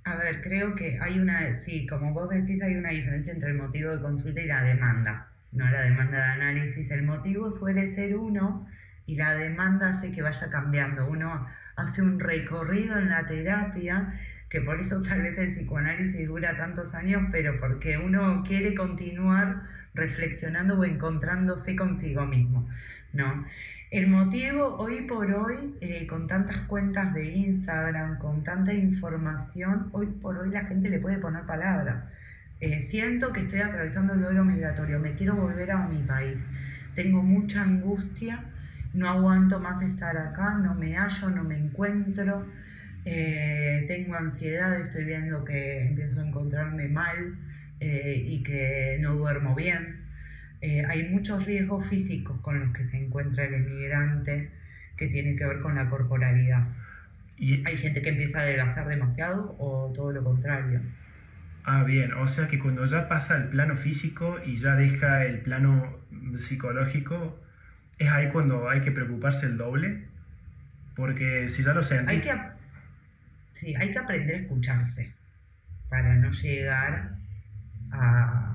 A 0.04 0.16
ver, 0.16 0.42
creo 0.42 0.74
que 0.74 0.98
hay 1.00 1.18
una, 1.18 1.57
sí, 1.57 1.87
como 1.87 2.12
vos 2.12 2.28
decís, 2.28 2.62
hay 2.62 2.76
una 2.76 2.90
diferencia 2.90 3.33
entre 3.33 3.50
el 3.50 3.57
motivo 3.57 3.90
de 3.90 4.02
consulta 4.02 4.40
y 4.40 4.46
la 4.46 4.62
demanda 4.62 5.30
no 5.54 5.70
la 5.70 5.83
demanda 5.83 6.18
de 6.18 6.24
análisis. 6.24 6.90
El 6.90 7.04
motivo 7.04 7.50
suele 7.50 7.87
ser 7.87 8.16
uno 8.16 8.66
y 9.07 9.16
la 9.16 9.35
demanda 9.35 9.90
hace 9.90 10.11
que 10.11 10.20
vaya 10.20 10.50
cambiando. 10.50 11.07
Uno 11.07 11.46
hace 11.76 12.02
un 12.02 12.20
recorrido 12.20 12.98
en 12.98 13.10
la 13.10 13.26
terapia, 13.26 14.14
que 14.48 14.60
por 14.60 14.80
eso 14.80 15.02
tal 15.02 15.22
vez 15.22 15.37
el 15.38 15.48
psicoanálisis 15.48 16.26
dura 16.26 16.56
tantos 16.56 16.94
años, 16.94 17.22
pero 17.32 17.58
porque 17.58 17.98
uno 17.98 18.44
quiere 18.46 18.74
continuar 18.74 19.62
reflexionando 19.94 20.78
o 20.78 20.84
encontrándose 20.84 21.74
consigo 21.76 22.26
mismo. 22.26 22.68
¿no? 23.12 23.46
El 23.90 24.08
motivo, 24.08 24.76
hoy 24.76 25.02
por 25.02 25.30
hoy, 25.32 25.76
eh, 25.80 26.06
con 26.06 26.26
tantas 26.26 26.58
cuentas 26.62 27.14
de 27.14 27.26
Instagram, 27.32 28.18
con 28.18 28.42
tanta 28.42 28.72
información, 28.74 29.88
hoy 29.92 30.06
por 30.06 30.37
hoy 30.37 30.50
la 30.50 30.64
gente 30.64 30.90
le 30.90 30.98
puede 30.98 31.18
poner 31.18 31.44
palabras. 31.46 32.04
Eh, 32.60 32.80
siento 32.80 33.32
que 33.32 33.40
estoy 33.40 33.60
atravesando 33.60 34.14
el 34.14 34.22
duelo 34.22 34.44
migratorio, 34.44 34.98
me 34.98 35.14
quiero 35.14 35.34
volver 35.37 35.70
a 35.70 35.87
mi 35.87 36.02
país, 36.02 36.44
tengo 36.94 37.22
mucha 37.22 37.62
angustia, 37.62 38.44
no 38.94 39.09
aguanto 39.09 39.61
más 39.61 39.83
estar 39.83 40.16
acá, 40.16 40.59
no 40.59 40.74
me 40.74 40.96
hallo, 40.96 41.30
no 41.30 41.44
me 41.44 41.59
encuentro, 41.59 42.46
eh, 43.04 43.85
tengo 43.87 44.14
ansiedad, 44.14 44.80
estoy 44.80 45.04
viendo 45.04 45.44
que 45.44 45.88
empiezo 45.88 46.20
a 46.20 46.26
encontrarme 46.26 46.88
mal 46.88 47.37
eh, 47.80 48.24
y 48.26 48.42
que 48.42 48.98
no 49.00 49.14
duermo 49.14 49.54
bien. 49.54 50.02
hay 50.88 51.09
muchos 51.11 51.44
riesgos 51.44 51.87
físicos 51.87 52.40
con 52.40 52.59
los 52.59 52.72
que 52.72 52.85
se 52.85 52.96
encuentra 52.96 53.44
el 53.44 53.54
emigrante 53.54 54.50
que 54.96 55.09
tiene 55.09 55.37
que 55.37 55.44
ver 55.44 55.61
con 55.61 55.74
la 55.74 55.88
corporalidad. 55.88 56.68
Y 57.37 57.66
hay 57.66 57.76
gente 57.76 58.00
que 58.00 58.11
empieza 58.11 58.38
a 58.38 58.42
adelgazar 58.42 58.88
demasiado 58.88 59.57
o 59.59 59.92
todo 59.92 60.12
lo 60.12 60.22
contrario. 60.22 60.80
Ah, 61.64 61.83
bien, 61.83 62.12
o 62.12 62.28
sea 62.28 62.46
que 62.46 62.59
cuando 62.59 62.85
ya 62.85 63.09
pasa 63.09 63.37
el 63.37 63.48
plano 63.48 63.76
físico 63.76 64.38
y 64.44 64.57
ya 64.57 64.76
deja 64.76 65.24
el 65.24 65.40
plano 65.40 65.98
psicológico, 66.38 67.40
es 67.98 68.11
ahí 68.11 68.28
cuando 68.30 68.68
hay 68.68 68.80
que 68.80 68.90
preocuparse 68.90 69.46
el 69.46 69.57
doble, 69.57 70.07
porque 70.94 71.48
si 71.48 71.62
ya 71.62 71.74
lo 71.74 71.83
sentí... 71.83 72.12
Hay 72.12 72.20
que, 72.20 72.33
sí, 73.52 73.74
hay 73.74 73.90
que 73.90 73.98
aprender 73.98 74.37
a 74.37 74.38
escucharse 74.38 75.12
para 75.88 76.14
no 76.16 76.30
llegar 76.30 77.16
a, 77.92 78.50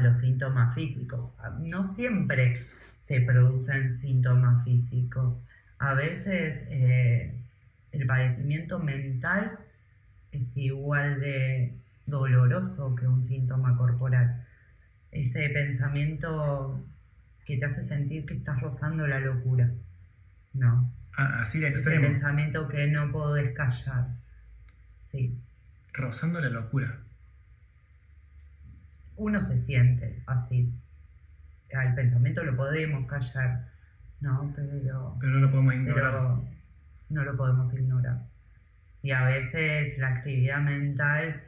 los 0.00 0.18
síntomas 0.18 0.74
físicos. 0.74 1.32
No 1.60 1.84
siempre 1.84 2.54
se 3.00 3.20
producen 3.20 3.92
síntomas 3.92 4.64
físicos. 4.64 5.42
A 5.78 5.94
veces 5.94 6.66
eh, 6.68 7.34
el 7.92 8.06
padecimiento 8.06 8.78
mental 8.78 9.58
es 10.32 10.56
igual 10.56 11.20
de 11.20 11.74
doloroso 12.06 12.94
que 12.94 13.06
un 13.06 13.22
síntoma 13.22 13.76
corporal. 13.76 14.46
Ese 15.10 15.48
pensamiento 15.50 16.84
que 17.50 17.56
te 17.58 17.66
hace 17.66 17.82
sentir 17.82 18.24
que 18.24 18.34
estás 18.34 18.60
rozando 18.60 19.06
la 19.06 19.18
locura. 19.18 19.72
¿No? 20.52 20.92
Ah, 21.16 21.42
así 21.42 21.58
de 21.58 21.68
extremo. 21.68 22.04
Ese 22.04 22.12
pensamiento 22.12 22.68
que 22.68 22.86
no 22.86 23.10
podés 23.10 23.52
callar. 23.54 24.08
Sí. 24.94 25.36
Rozando 25.92 26.40
la 26.40 26.48
locura. 26.48 27.00
Uno 29.16 29.40
se 29.42 29.58
siente 29.58 30.22
así. 30.26 30.72
El 31.68 31.94
pensamiento 31.94 32.44
lo 32.44 32.56
podemos 32.56 33.06
callar, 33.06 33.68
¿no? 34.20 34.52
Pero. 34.54 35.16
Pero 35.20 35.32
no 35.32 35.40
lo 35.40 35.50
podemos 35.50 35.74
ignorar. 35.74 36.12
Pero 36.12 36.44
no 37.10 37.24
lo 37.24 37.36
podemos 37.36 37.74
ignorar. 37.74 38.22
Y 39.02 39.10
a 39.10 39.24
veces 39.24 39.98
la 39.98 40.08
actividad 40.08 40.60
mental 40.60 41.42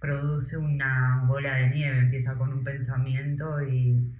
produce 0.00 0.56
una 0.56 1.20
bola 1.26 1.56
de 1.56 1.70
nieve, 1.70 1.98
empieza 1.98 2.34
con 2.34 2.52
un 2.52 2.64
pensamiento 2.64 3.62
y 3.62 4.14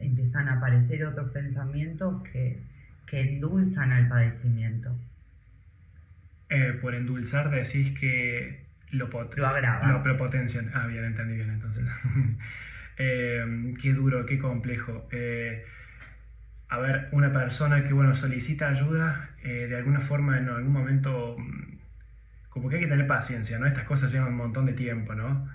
empiezan 0.00 0.48
a 0.48 0.54
aparecer 0.54 1.04
otros 1.04 1.30
pensamientos 1.30 2.22
que, 2.22 2.62
endulzan 3.10 3.92
al 3.92 4.06
padecimiento. 4.08 4.94
Eh, 6.50 6.78
por 6.80 6.94
endulzar 6.94 7.50
decís 7.50 7.92
que 7.98 8.64
lo, 8.90 9.08
lo 9.08 9.46
agrava. 9.46 9.88
Lo 9.88 10.02
prepotencian. 10.02 10.70
Ah, 10.74 10.86
bien, 10.86 11.04
entendí 11.04 11.34
bien 11.34 11.50
entonces. 11.50 11.86
Eh, 13.00 13.74
qué 13.80 13.92
duro, 13.92 14.26
qué 14.26 14.40
complejo. 14.40 15.06
Eh, 15.12 15.64
a 16.68 16.78
ver, 16.80 17.08
una 17.12 17.30
persona 17.30 17.84
que 17.84 17.92
bueno 17.92 18.12
solicita 18.12 18.68
ayuda, 18.68 19.30
de 19.40 19.76
alguna 19.76 20.00
forma 20.00 20.36
en 20.36 20.48
algún 20.48 20.72
momento 20.72 21.36
como 22.58 22.68
que 22.68 22.76
hay 22.76 22.82
que 22.82 22.88
tener 22.88 23.06
paciencia, 23.06 23.58
¿no? 23.60 23.66
Estas 23.66 23.84
cosas 23.84 24.10
llevan 24.10 24.30
un 24.30 24.36
montón 24.36 24.66
de 24.66 24.72
tiempo, 24.72 25.14
¿no? 25.14 25.48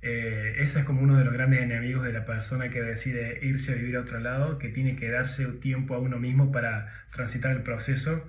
Eh, 0.00 0.54
ese 0.58 0.80
es 0.80 0.84
como 0.84 1.02
uno 1.02 1.16
de 1.16 1.24
los 1.24 1.34
grandes 1.34 1.60
enemigos 1.60 2.04
de 2.04 2.12
la 2.12 2.24
persona 2.24 2.70
que 2.70 2.80
decide 2.82 3.40
irse 3.42 3.72
a 3.72 3.74
vivir 3.74 3.96
a 3.96 4.00
otro 4.00 4.20
lado, 4.20 4.58
que 4.58 4.68
tiene 4.68 4.94
que 4.96 5.10
darse 5.10 5.46
tiempo 5.46 5.94
a 5.94 5.98
uno 5.98 6.18
mismo 6.18 6.52
para 6.52 6.92
transitar 7.12 7.50
el 7.52 7.62
proceso 7.62 8.24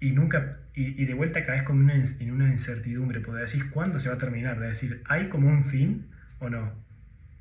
y 0.00 0.10
nunca 0.10 0.58
y, 0.74 1.04
de 1.04 1.14
vuelta 1.14 1.44
caes 1.44 1.62
como 1.62 1.88
en 1.88 2.30
una 2.32 2.48
incertidumbre, 2.48 3.20
porque 3.20 3.42
decir 3.42 3.70
cuándo 3.70 4.00
se 4.00 4.08
va 4.08 4.16
a 4.16 4.18
terminar, 4.18 4.58
de 4.58 4.68
decir, 4.68 5.02
¿hay 5.06 5.28
como 5.28 5.48
un 5.48 5.64
fin 5.64 6.08
o 6.40 6.50
no? 6.50 6.72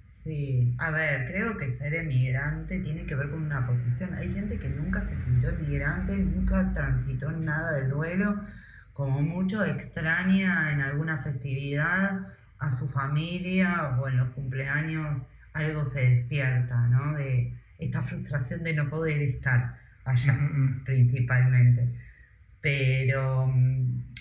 Sí, 0.02 0.76
a 0.78 0.92
ver, 0.92 1.26
creo 1.26 1.58
que 1.58 1.68
ser 1.70 1.96
emigrante 1.96 2.80
tiene 2.80 3.06
que 3.06 3.16
ver 3.16 3.30
con 3.30 3.42
una 3.42 3.66
posición. 3.66 4.14
Hay 4.14 4.32
gente 4.32 4.58
que 4.60 4.70
nunca 4.70 5.02
se 5.02 5.18
sintió 5.18 5.50
emigrante, 5.50 6.16
nunca 6.16 6.72
transitó 6.72 7.32
nada 7.32 7.74
del 7.74 7.90
duelo 7.90 8.40
como 8.94 9.22
mucho 9.22 9.66
extraña 9.66 10.72
en 10.72 10.82
alguna 10.82 11.18
festividad 11.18 12.28
a 12.64 12.72
su 12.72 12.88
familia 12.88 13.98
o 14.00 14.08
en 14.08 14.18
los 14.18 14.30
cumpleaños 14.30 15.22
algo 15.54 15.86
se 15.86 16.10
despierta, 16.10 16.88
¿no? 16.88 17.14
De 17.14 17.54
esta 17.78 18.02
frustración 18.02 18.64
de 18.64 18.74
no 18.74 18.90
poder 18.90 19.22
estar 19.22 19.78
allá, 20.06 20.34
mm, 20.34 20.46
mm, 20.46 20.66
mm. 20.66 20.84
principalmente. 20.84 21.90
Pero 22.62 23.54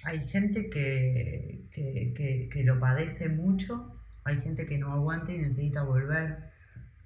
hay 0.04 0.20
gente 0.26 0.68
que, 0.68 1.68
que, 1.70 2.64
lo 2.64 2.78
padece 2.80 3.28
mucho, 3.28 3.96
hay 4.24 4.40
gente 4.40 4.66
que 4.66 4.78
no 4.78 4.92
aguanta 4.92 5.32
y 5.32 5.38
necesita 5.38 5.82
volver, 5.84 6.50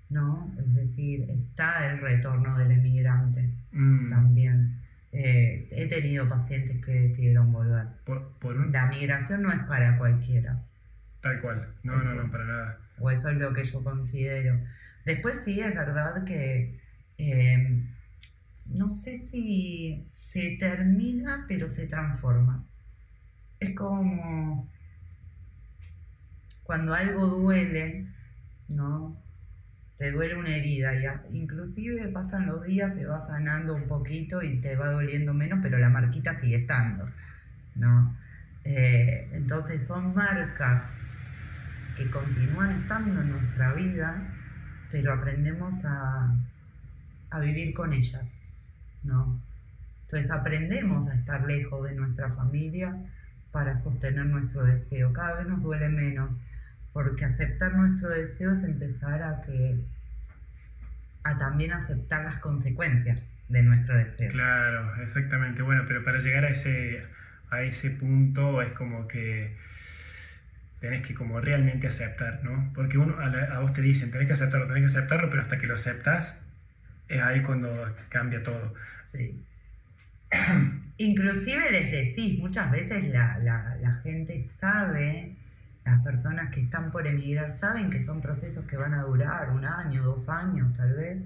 ¿no? 0.08 0.54
Es 0.58 0.74
decir, 0.74 1.30
está 1.30 1.90
el 1.90 2.00
retorno 2.00 2.56
del 2.58 2.72
emigrante. 2.72 3.50
mm. 3.72 4.08
también. 4.08 4.80
Eh, 5.12 5.68
he 5.70 5.86
tenido 5.86 6.28
pacientes 6.28 6.84
que 6.84 6.92
decidieron 6.92 7.52
volver. 7.52 7.86
Por, 8.04 8.70
La 8.70 8.86
migración 8.86 9.42
no 9.42 9.52
es 9.52 9.60
para 9.64 9.96
cualquiera. 9.98 10.62
Tal 11.26 11.40
cual, 11.40 11.66
no, 11.82 11.96
no, 11.96 12.14
no, 12.14 12.30
para 12.30 12.44
nada. 12.44 12.78
O 13.00 13.10
eso 13.10 13.28
es 13.30 13.36
lo 13.36 13.52
que 13.52 13.64
yo 13.64 13.82
considero. 13.82 14.60
Después 15.04 15.42
sí 15.44 15.58
es 15.58 15.74
verdad 15.74 16.22
que 16.22 16.78
eh, 17.18 17.82
no 18.66 18.88
sé 18.88 19.16
si 19.16 20.06
se 20.12 20.56
termina, 20.60 21.44
pero 21.48 21.68
se 21.68 21.88
transforma. 21.88 22.64
Es 23.58 23.74
como 23.74 24.70
cuando 26.62 26.94
algo 26.94 27.26
duele, 27.26 28.06
¿no? 28.68 29.20
Te 29.96 30.12
duele 30.12 30.36
una 30.36 30.54
herida, 30.54 30.94
ya. 30.94 31.24
inclusive 31.32 32.06
pasan 32.08 32.46
los 32.46 32.62
días, 32.62 32.94
se 32.94 33.04
va 33.04 33.20
sanando 33.20 33.74
un 33.74 33.88
poquito 33.88 34.42
y 34.42 34.60
te 34.60 34.76
va 34.76 34.92
doliendo 34.92 35.34
menos, 35.34 35.58
pero 35.60 35.78
la 35.78 35.88
marquita 35.88 36.34
sigue 36.34 36.56
estando, 36.56 37.08
¿no? 37.74 38.16
Eh, 38.62 39.28
entonces 39.32 39.84
son 39.84 40.14
marcas 40.14 40.94
que 41.96 42.10
continúan 42.10 42.70
estando 42.70 43.20
en 43.20 43.30
nuestra 43.32 43.72
vida, 43.72 44.22
pero 44.90 45.12
aprendemos 45.12 45.84
a, 45.84 46.34
a 47.30 47.40
vivir 47.40 47.74
con 47.74 47.92
ellas, 47.92 48.36
¿no? 49.02 49.40
Entonces 50.02 50.30
aprendemos 50.30 51.08
a 51.08 51.14
estar 51.14 51.44
lejos 51.46 51.88
de 51.88 51.94
nuestra 51.94 52.30
familia 52.30 52.96
para 53.50 53.76
sostener 53.76 54.26
nuestro 54.26 54.64
deseo. 54.64 55.12
Cada 55.12 55.38
vez 55.38 55.48
nos 55.48 55.62
duele 55.62 55.88
menos, 55.88 56.40
porque 56.92 57.24
aceptar 57.24 57.74
nuestro 57.74 58.10
deseo 58.10 58.52
es 58.52 58.62
empezar 58.62 59.22
a 59.22 59.40
que 59.40 59.84
a 61.24 61.36
también 61.38 61.72
aceptar 61.72 62.24
las 62.24 62.36
consecuencias 62.36 63.20
de 63.48 63.62
nuestro 63.62 63.96
deseo. 63.96 64.30
Claro, 64.30 65.02
exactamente. 65.02 65.62
Bueno, 65.62 65.84
pero 65.88 66.04
para 66.04 66.18
llegar 66.18 66.44
a 66.44 66.50
ese 66.50 67.02
a 67.50 67.62
ese 67.62 67.90
punto 67.90 68.60
es 68.62 68.72
como 68.72 69.06
que 69.08 69.56
tenés 70.86 71.02
que 71.02 71.14
como 71.14 71.40
realmente 71.40 71.88
aceptar, 71.88 72.44
¿no? 72.44 72.70
Porque 72.72 72.96
uno 72.96 73.18
a, 73.18 73.58
vos 73.58 73.72
te 73.72 73.82
dicen, 73.82 74.12
tenés 74.12 74.28
que 74.28 74.34
aceptarlo, 74.34 74.66
tenés 74.68 74.82
que 74.82 74.98
aceptarlo, 74.98 75.28
pero 75.30 75.42
hasta 75.42 75.58
que 75.58 75.66
lo 75.66 75.74
aceptas 75.74 76.38
es 77.08 77.20
ahí 77.20 77.42
cuando 77.42 77.68
cambia 78.08 78.42
todo. 78.44 78.72
Sí. 79.10 79.44
Inclusive 80.98 81.70
les 81.72 81.90
decís, 81.90 82.38
muchas 82.38 82.70
veces 82.70 83.08
la, 83.08 83.38
la, 83.38 83.94
gente 84.04 84.38
sabe, 84.40 85.36
las 85.84 86.02
personas 86.02 86.50
que 86.50 86.60
están 86.60 86.92
por 86.92 87.06
emigrar 87.06 87.50
saben 87.50 87.90
que 87.90 88.00
son 88.00 88.20
procesos 88.20 88.64
que 88.66 88.76
van 88.76 88.94
a 88.94 89.02
durar 89.02 89.50
un 89.50 89.64
año, 89.64 90.04
dos 90.04 90.28
años 90.28 90.72
tal 90.72 90.94
vez, 90.94 91.22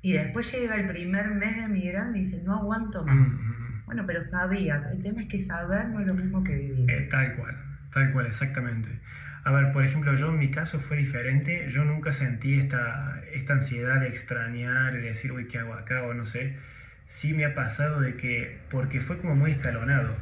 y 0.00 0.14
después 0.14 0.50
llega 0.50 0.76
el 0.76 0.86
primer 0.86 1.28
mes 1.34 1.56
de 1.56 1.64
emigrar 1.64 2.16
y 2.16 2.20
dicen, 2.20 2.44
no 2.44 2.56
aguanto 2.56 3.04
más. 3.04 3.28
Mm, 3.28 3.34
mm, 3.34 3.50
mm. 3.50 3.84
Bueno, 3.84 4.04
pero 4.06 4.22
sabías, 4.22 4.86
el 4.86 5.02
tema 5.02 5.20
es 5.20 5.28
que 5.28 5.38
saber 5.38 5.90
no 5.90 6.00
es 6.00 6.06
lo 6.06 6.14
mismo 6.14 6.42
que 6.42 6.56
vivir. 6.56 6.90
Eh, 6.90 7.08
tal 7.10 7.36
cual, 7.36 7.71
tal 7.92 8.12
cual, 8.12 8.26
exactamente. 8.26 9.00
A 9.44 9.50
ver, 9.50 9.72
por 9.72 9.84
ejemplo, 9.84 10.14
yo 10.14 10.30
en 10.30 10.38
mi 10.38 10.50
caso 10.50 10.78
fue 10.78 10.96
diferente. 10.96 11.68
Yo 11.68 11.84
nunca 11.84 12.12
sentí 12.12 12.54
esta, 12.54 13.22
esta 13.32 13.54
ansiedad 13.54 14.00
de 14.00 14.08
extrañar 14.08 14.92
de 14.92 15.00
decir, 15.00 15.32
uy, 15.32 15.48
¿qué 15.48 15.58
hago 15.58 15.74
acá? 15.74 16.02
O 16.04 16.14
no 16.14 16.26
sé. 16.26 16.56
Sí 17.06 17.34
me 17.34 17.44
ha 17.44 17.54
pasado 17.54 18.00
de 18.00 18.16
que, 18.16 18.60
porque 18.70 19.00
fue 19.00 19.18
como 19.18 19.34
muy 19.34 19.50
escalonado. 19.50 20.16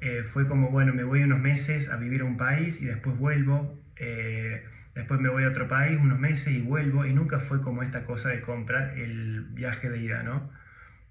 Eh, 0.00 0.22
fue 0.24 0.48
como, 0.48 0.70
bueno, 0.70 0.94
me 0.94 1.04
voy 1.04 1.22
unos 1.22 1.40
meses 1.40 1.90
a 1.90 1.96
vivir 1.96 2.22
a 2.22 2.24
un 2.24 2.36
país 2.36 2.80
y 2.80 2.86
después 2.86 3.16
vuelvo. 3.18 3.80
Eh, 3.96 4.64
después 4.94 5.20
me 5.20 5.28
voy 5.28 5.44
a 5.44 5.48
otro 5.48 5.68
país 5.68 5.98
unos 6.00 6.20
meses 6.20 6.54
y 6.54 6.60
vuelvo. 6.60 7.04
Y 7.04 7.12
nunca 7.12 7.40
fue 7.40 7.60
como 7.60 7.82
esta 7.82 8.04
cosa 8.04 8.28
de 8.30 8.40
comprar 8.40 8.98
el 8.98 9.46
viaje 9.50 9.90
de 9.90 9.98
ida, 9.98 10.22
¿no? 10.22 10.50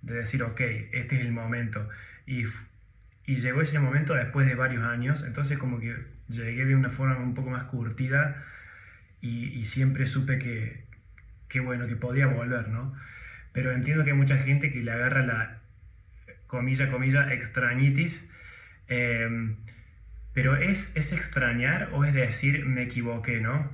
De 0.02 0.16
decir, 0.16 0.44
ok, 0.44 0.62
este 0.94 1.16
es 1.16 1.22
el 1.22 1.34
momento. 1.34 1.90
Y, 2.26 2.46
y 3.26 3.38
llegó 3.38 3.62
ese 3.62 3.80
momento 3.80 4.14
después 4.14 4.48
de 4.48 4.56
varios 4.56 4.84
años. 4.84 5.24
Entonces 5.24 5.58
como 5.58 5.80
que 5.80 5.96
llegué 6.30 6.66
de 6.66 6.76
una 6.76 6.90
forma 6.90 7.18
un 7.18 7.34
poco 7.34 7.50
más 7.50 7.66
curtida 7.66 8.44
y, 9.22 9.66
siempre 9.66 10.08
supe 10.08 10.40
que, 10.40 10.86
que, 11.48 11.60
bueno, 11.60 11.88
que 11.88 11.96
podía 11.96 12.26
volver, 12.28 12.70
¿no? 12.70 12.94
Pero 13.54 13.72
entiendo 13.72 14.04
que 14.04 14.12
hay 14.12 14.18
mucha 14.18 14.38
gente 14.38 14.72
que 14.72 14.82
le 14.82 14.92
agarra 14.92 15.24
la, 15.24 15.62
comilla, 16.52 16.92
comilla, 16.92 17.34
extrañitis. 17.34 18.30
Em, 18.88 19.58
pero 20.34 20.58
¿es, 20.58 20.96
¿es 20.96 21.14
extrañar 21.14 21.90
o 21.94 22.06
es 22.06 22.14
decir 22.14 22.66
me 22.66 22.84
equivoqué, 22.84 23.40
no? 23.42 23.72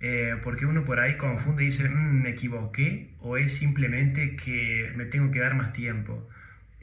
Eh, 0.00 0.36
porque 0.42 0.66
uno 0.66 0.84
por 0.84 0.98
ahí 0.98 1.16
confunde 1.16 1.62
y 1.62 1.66
dice 1.66 1.88
mm, 1.88 2.22
me 2.22 2.30
equivoqué 2.30 3.14
o 3.20 3.36
es 3.36 3.54
simplemente 3.56 4.34
que 4.36 4.92
me 4.96 5.04
tengo 5.06 5.30
que 5.30 5.40
dar 5.40 5.54
más 5.54 5.72
tiempo. 5.72 6.28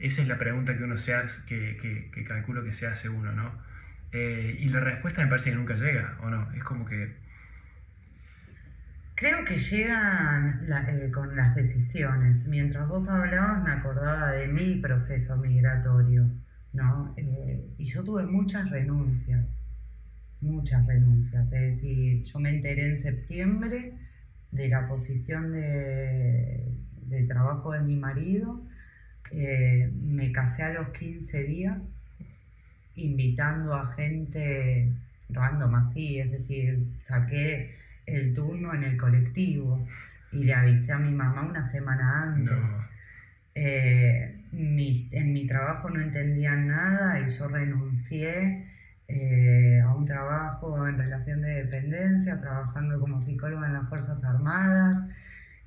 Esa 0.00 0.22
es 0.22 0.28
la 0.28 0.38
pregunta 0.38 0.76
que 0.78 0.84
uno 0.84 0.96
se 0.96 1.14
hace, 1.14 1.44
que, 1.46 2.10
calculo 2.26 2.64
que 2.64 2.72
se 2.72 2.86
hace 2.86 3.10
uno, 3.10 3.32
¿no? 3.32 3.52
Eh, 4.12 4.56
y 4.58 4.68
la 4.70 4.80
respuesta 4.80 5.22
me 5.22 5.28
parece 5.28 5.50
que 5.50 5.56
nunca 5.56 5.74
llega, 5.74 6.16
¿o 6.22 6.30
no? 6.30 6.50
Es 6.52 6.64
como 6.64 6.86
que... 6.86 7.16
Creo 9.14 9.44
que 9.44 9.58
llegan 9.58 10.66
eh, 10.88 11.10
con 11.12 11.36
las 11.36 11.54
decisiones. 11.54 12.46
Mientras 12.48 12.88
vos 12.88 13.08
hablabas 13.10 13.62
me 13.62 13.72
acordaba 13.72 14.32
de 14.32 14.48
mi 14.48 14.76
proceso 14.76 15.36
migratorio, 15.36 16.30
¿no? 16.72 17.12
Eh, 17.18 17.74
y 17.76 17.84
yo 17.84 18.02
tuve 18.02 18.24
muchas 18.24 18.70
renuncias, 18.70 19.44
muchas 20.40 20.86
renuncias. 20.86 21.52
Es 21.52 21.74
decir, 21.74 22.24
yo 22.24 22.38
me 22.38 22.48
enteré 22.48 22.86
en 22.86 23.02
septiembre 23.02 23.98
de 24.50 24.68
la 24.68 24.88
posición 24.88 25.52
de 25.52 26.72
trabajo 27.28 27.72
de 27.72 27.82
mi 27.82 27.96
marido, 27.96 28.66
me 29.32 30.32
casé 30.32 30.62
a 30.64 30.72
los 30.72 30.88
15 30.90 31.42
días 31.44 31.92
invitando 32.96 33.74
a 33.74 33.86
gente 33.86 34.92
random 35.28 35.74
así, 35.76 36.18
es 36.18 36.30
decir, 36.30 36.86
saqué 37.02 37.76
el 38.06 38.34
turno 38.34 38.74
en 38.74 38.84
el 38.84 38.96
colectivo 38.96 39.86
y 40.32 40.44
le 40.44 40.54
avisé 40.54 40.92
a 40.92 40.98
mi 40.98 41.12
mamá 41.12 41.42
una 41.42 41.64
semana 41.64 42.22
antes. 42.22 42.68
Eh, 43.54 44.36
en 44.52 45.32
mi 45.32 45.46
trabajo 45.46 45.90
no 45.90 46.00
entendían 46.00 46.68
nada 46.68 47.20
y 47.20 47.28
yo 47.30 47.48
renuncié 47.48 48.66
eh, 49.08 49.80
a 49.80 49.92
un 49.92 50.04
trabajo 50.04 50.86
en 50.86 50.96
relación 50.96 51.42
de 51.42 51.64
dependencia, 51.64 52.38
trabajando 52.38 53.00
como 53.00 53.20
psicóloga 53.20 53.66
en 53.66 53.74
las 53.74 53.88
Fuerzas 53.88 54.22
Armadas. 54.22 54.98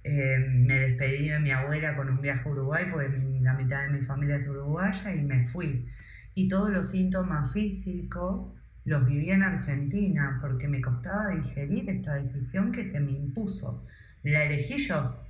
Eh, 0.03 0.37
me 0.49 0.79
despedí 0.79 1.29
de 1.29 1.39
mi 1.39 1.51
abuela 1.51 1.95
con 1.95 2.09
un 2.09 2.21
viaje 2.21 2.47
a 2.47 2.51
Uruguay, 2.51 2.85
porque 2.91 3.09
la 3.41 3.53
mitad 3.53 3.83
de 3.83 3.89
mi 3.89 4.01
familia 4.01 4.35
es 4.35 4.47
uruguaya, 4.47 5.13
y 5.13 5.21
me 5.21 5.47
fui 5.47 5.87
y 6.35 6.47
todos 6.47 6.71
los 6.71 6.89
síntomas 6.89 7.53
físicos 7.53 8.53
los 8.85 9.05
viví 9.05 9.29
en 9.29 9.43
Argentina 9.43 10.39
porque 10.41 10.67
me 10.67 10.81
costaba 10.81 11.29
digerir 11.29 11.89
esta 11.89 12.15
decisión 12.15 12.71
que 12.71 12.83
se 12.83 12.99
me 12.99 13.11
impuso. 13.11 13.85
La 14.23 14.43
elegí 14.43 14.77
yo, 14.77 15.21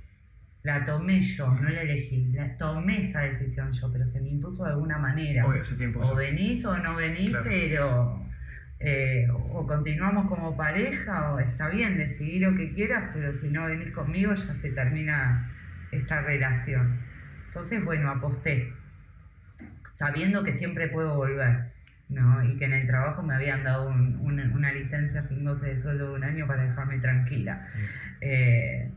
la 0.62 0.84
tomé 0.84 1.20
yo, 1.20 1.52
no 1.52 1.68
la 1.68 1.82
elegí, 1.82 2.32
la 2.32 2.56
tomé 2.56 3.02
esa 3.02 3.20
decisión 3.20 3.72
yo, 3.72 3.92
pero 3.92 4.06
se 4.06 4.20
me 4.20 4.30
impuso 4.30 4.64
de 4.64 4.70
alguna 4.70 4.98
manera. 4.98 5.46
o 5.46 6.16
venís 6.16 6.64
o 6.64 6.76
no 6.78 6.96
venís, 6.96 7.34
pero 7.44 8.24
eh, 8.80 9.28
o 9.30 9.66
continuamos 9.66 10.26
como 10.26 10.56
pareja 10.56 11.32
o 11.32 11.40
está 11.40 11.68
bien, 11.68 11.96
decidí 11.96 12.38
lo 12.38 12.54
que 12.54 12.72
quieras, 12.72 13.10
pero 13.12 13.32
si 13.32 13.48
no 13.48 13.66
venís 13.66 13.92
conmigo 13.92 14.34
ya 14.34 14.54
se 14.54 14.70
termina 14.70 15.50
esta 15.90 16.20
relación. 16.22 17.00
Entonces, 17.46 17.84
bueno, 17.84 18.10
aposté 18.10 18.72
sabiendo 19.92 20.42
que 20.42 20.52
siempre 20.52 20.88
puedo 20.88 21.14
volver, 21.14 21.72
¿no? 22.08 22.42
Y 22.44 22.56
que 22.56 22.64
en 22.64 22.72
el 22.72 22.86
trabajo 22.86 23.22
me 23.22 23.34
habían 23.34 23.62
dado 23.62 23.88
una 23.88 24.72
licencia 24.72 25.22
sin 25.22 25.44
goce 25.44 25.68
de 25.68 25.80
sueldo 25.80 26.08
de 26.08 26.14
un 26.14 26.24
año 26.24 26.46
para 26.46 26.64
dejarme 26.64 26.98
tranquila. 26.98 27.66
Eh, 28.20 28.90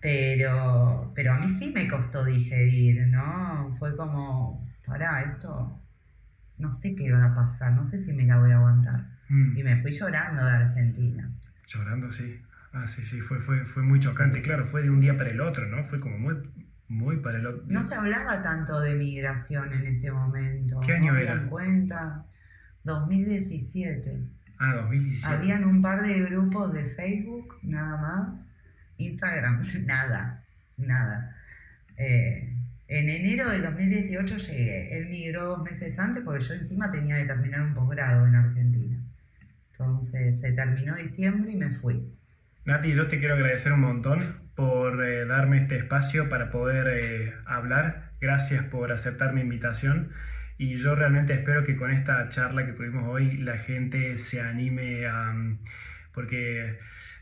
pero, 0.00 1.12
pero 1.14 1.32
a 1.32 1.38
mí 1.38 1.48
sí 1.48 1.72
me 1.74 1.86
costó 1.86 2.24
digerir, 2.24 3.06
¿no? 3.08 3.74
Fue 3.78 3.94
como, 3.96 4.66
pará, 4.86 5.22
esto 5.22 5.78
no 6.60 6.72
sé 6.72 6.94
qué 6.94 7.10
va 7.10 7.24
a 7.24 7.34
pasar, 7.34 7.72
no 7.72 7.84
sé 7.84 8.00
si 8.00 8.12
me 8.12 8.24
la 8.24 8.38
voy 8.38 8.52
a 8.52 8.56
aguantar. 8.56 9.06
Mm. 9.28 9.56
Y 9.56 9.62
me 9.62 9.76
fui 9.80 9.92
llorando 9.92 10.44
de 10.44 10.50
Argentina. 10.50 11.30
Llorando, 11.66 12.10
sí. 12.10 12.40
Ah, 12.72 12.86
sí, 12.86 13.04
sí, 13.04 13.20
fue, 13.20 13.40
fue, 13.40 13.64
fue 13.64 13.82
muy 13.82 13.98
chocante, 13.98 14.42
claro, 14.42 14.64
fue 14.64 14.82
de 14.82 14.90
un 14.90 15.00
día 15.00 15.16
para 15.16 15.30
el 15.30 15.40
otro, 15.40 15.66
¿no? 15.66 15.82
Fue 15.82 15.98
como 15.98 16.18
muy, 16.18 16.36
muy 16.88 17.16
para 17.16 17.38
el 17.38 17.62
No 17.66 17.82
se 17.82 17.94
hablaba 17.94 18.42
tanto 18.42 18.80
de 18.80 18.94
migración 18.94 19.72
en 19.72 19.86
ese 19.86 20.10
momento. 20.12 20.80
¿Qué 20.80 20.92
año 20.92 21.12
¿No 21.12 21.18
era? 21.18 21.46
cuenta? 21.46 22.24
2017. 22.84 24.20
Ah, 24.58 24.74
2017. 24.74 25.34
Habían 25.34 25.64
un 25.64 25.80
par 25.80 26.02
de 26.02 26.20
grupos 26.20 26.72
de 26.72 26.84
Facebook, 26.84 27.58
nada 27.62 27.96
más. 28.00 28.46
Instagram, 28.98 29.62
nada, 29.86 30.44
nada. 30.76 31.36
Eh, 31.96 32.56
en 32.90 33.08
enero 33.08 33.48
del 33.50 33.62
2018 33.62 34.36
llegué. 34.36 34.98
Él 34.98 35.08
migró 35.08 35.44
dos 35.46 35.62
meses 35.62 35.96
antes 35.98 36.24
porque 36.24 36.44
yo 36.44 36.54
encima 36.54 36.90
tenía 36.90 37.18
que 37.18 37.24
terminar 37.24 37.62
un 37.62 37.72
posgrado 37.72 38.26
en 38.26 38.34
Argentina. 38.34 38.98
Entonces 39.70 40.40
se 40.40 40.52
terminó 40.52 40.96
diciembre 40.96 41.52
y 41.52 41.56
me 41.56 41.70
fui. 41.70 42.12
Nati, 42.64 42.92
yo 42.92 43.06
te 43.06 43.20
quiero 43.20 43.34
agradecer 43.34 43.72
un 43.72 43.80
montón 43.80 44.18
por 44.56 45.04
eh, 45.04 45.24
darme 45.24 45.58
este 45.58 45.76
espacio 45.76 46.28
para 46.28 46.50
poder 46.50 46.88
eh, 46.88 47.32
hablar. 47.46 48.10
Gracias 48.20 48.64
por 48.64 48.92
aceptar 48.92 49.32
mi 49.34 49.40
invitación. 49.40 50.10
Y 50.58 50.76
yo 50.76 50.96
realmente 50.96 51.32
espero 51.32 51.64
que 51.64 51.76
con 51.76 51.92
esta 51.92 52.28
charla 52.28 52.66
que 52.66 52.72
tuvimos 52.72 53.08
hoy 53.08 53.36
la 53.38 53.56
gente 53.56 54.18
se 54.18 54.42
anime 54.42 55.06
a... 55.06 55.32
porque 56.12 56.78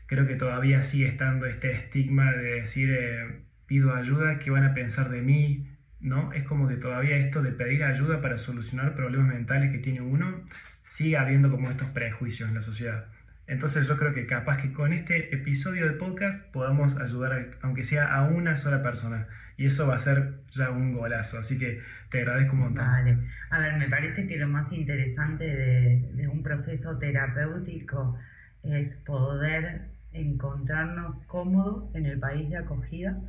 creo 0.07 0.25
que 0.25 0.35
todavía 0.35 0.81
sigue 0.81 1.05
estando 1.05 1.45
este 1.45 1.71
estigma 1.71 2.31
de 2.33 2.55
decir 2.55 2.89
eh, 2.91 3.48
pido 3.69 3.93
ayuda, 3.95 4.39
¿qué 4.39 4.49
van 4.49 4.65
a 4.65 4.73
pensar 4.73 5.09
de 5.09 5.21
mí? 5.21 5.69
¿No? 6.01 6.33
Es 6.33 6.43
como 6.43 6.67
que 6.67 6.75
todavía 6.75 7.17
esto 7.17 7.43
de 7.43 7.51
pedir 7.51 7.83
ayuda 7.83 8.19
para 8.19 8.37
solucionar 8.37 8.95
problemas 8.95 9.27
mentales 9.27 9.71
que 9.71 9.77
tiene 9.77 10.01
uno, 10.01 10.41
sigue 10.81 11.17
habiendo 11.17 11.51
como 11.51 11.69
estos 11.69 11.87
prejuicios 11.89 12.49
en 12.49 12.55
la 12.55 12.63
sociedad. 12.63 13.05
Entonces 13.45 13.87
yo 13.87 13.95
creo 13.95 14.11
que 14.11 14.25
capaz 14.25 14.57
que 14.57 14.73
con 14.73 14.91
este 14.91 15.35
episodio 15.35 15.85
de 15.85 15.93
podcast 15.93 16.45
podamos 16.51 16.97
ayudar, 16.97 17.51
aunque 17.61 17.83
sea 17.83 18.13
a 18.13 18.23
una 18.23 18.57
sola 18.57 18.81
persona. 18.81 19.27
Y 19.55 19.65
eso 19.67 19.87
va 19.87 19.95
a 19.95 19.99
ser 19.99 20.39
ya 20.51 20.71
un 20.71 20.93
golazo. 20.93 21.37
Así 21.37 21.59
que 21.59 21.81
te 22.09 22.19
agradezco 22.19 22.53
un 22.53 22.59
montón. 22.59 22.85
Vale. 22.85 23.17
A 23.51 23.59
ver, 23.59 23.77
me 23.77 23.87
parece 23.87 24.25
que 24.25 24.37
lo 24.37 24.47
más 24.47 24.71
interesante 24.71 25.43
de, 25.43 26.11
de 26.13 26.27
un 26.27 26.41
proceso 26.41 26.97
terapéutico 26.97 28.17
es 28.63 28.95
poder 29.05 29.89
encontrarnos 30.13 31.19
cómodos 31.25 31.93
en 31.93 32.05
el 32.05 32.19
país 32.19 32.49
de 32.49 32.57
acogida, 32.57 33.19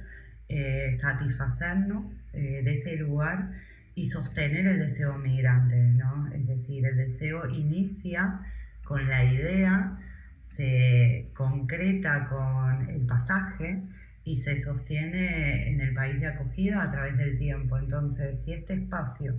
eh, 0.53 0.97
satisfacernos 1.01 2.17
eh, 2.33 2.63
de 2.65 2.73
ese 2.73 2.97
lugar 2.97 3.53
y 3.95 4.07
sostener 4.07 4.67
el 4.67 4.81
deseo 4.81 5.17
migrante, 5.17 5.77
¿no? 5.77 6.29
Es 6.33 6.45
decir, 6.45 6.85
el 6.85 6.97
deseo 6.97 7.49
inicia 7.49 8.41
con 8.83 9.09
la 9.09 9.23
idea 9.23 9.97
se 10.41 11.31
concreta 11.35 12.27
con 12.29 12.91
el 12.91 13.07
pasaje 13.07 13.81
y 14.25 14.37
se 14.37 14.61
sostiene 14.61 15.71
en 15.71 15.81
el 15.81 15.95
país 15.95 16.21
de 16.21 16.27
acogida 16.27 16.83
a 16.83 16.91
través 16.91 17.17
del 17.17 17.39
tiempo. 17.39 17.79
Entonces, 17.79 18.43
si 18.43 18.53
este 18.53 18.75
espacio 18.75 19.37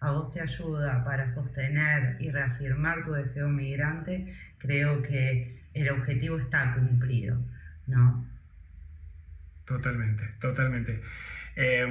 a 0.00 0.12
vos 0.12 0.30
te 0.30 0.40
ayuda 0.40 1.04
para 1.04 1.28
sostener 1.28 2.16
y 2.20 2.30
reafirmar 2.30 3.04
tu 3.04 3.12
deseo 3.12 3.48
migrante, 3.48 4.32
creo 4.56 5.02
que 5.02 5.60
el 5.74 5.90
objetivo 5.90 6.38
está 6.38 6.72
cumplido, 6.74 7.38
¿no? 7.86 8.33
Totalmente, 9.64 10.28
totalmente. 10.40 11.00
Eh, 11.56 11.86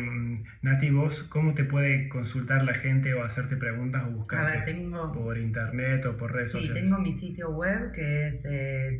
Nati, 0.62 0.90
vos, 0.90 1.24
¿cómo 1.24 1.54
te 1.54 1.64
puede 1.64 2.10
consultar 2.10 2.64
la 2.64 2.74
gente 2.74 3.14
o 3.14 3.24
hacerte 3.24 3.56
preguntas 3.56 4.04
o 4.06 4.12
buscarte? 4.12 4.74
¿Por 5.14 5.38
internet 5.38 6.06
o 6.06 6.18
por 6.18 6.34
redes 6.34 6.52
sí, 6.52 6.58
sociales? 6.58 6.84
Sí, 6.84 6.90
tengo 6.90 7.00
mi 7.02 7.16
sitio 7.16 7.50
web 7.52 7.94
que 7.94 8.28
es 8.28 8.42
eh, 8.44 9.00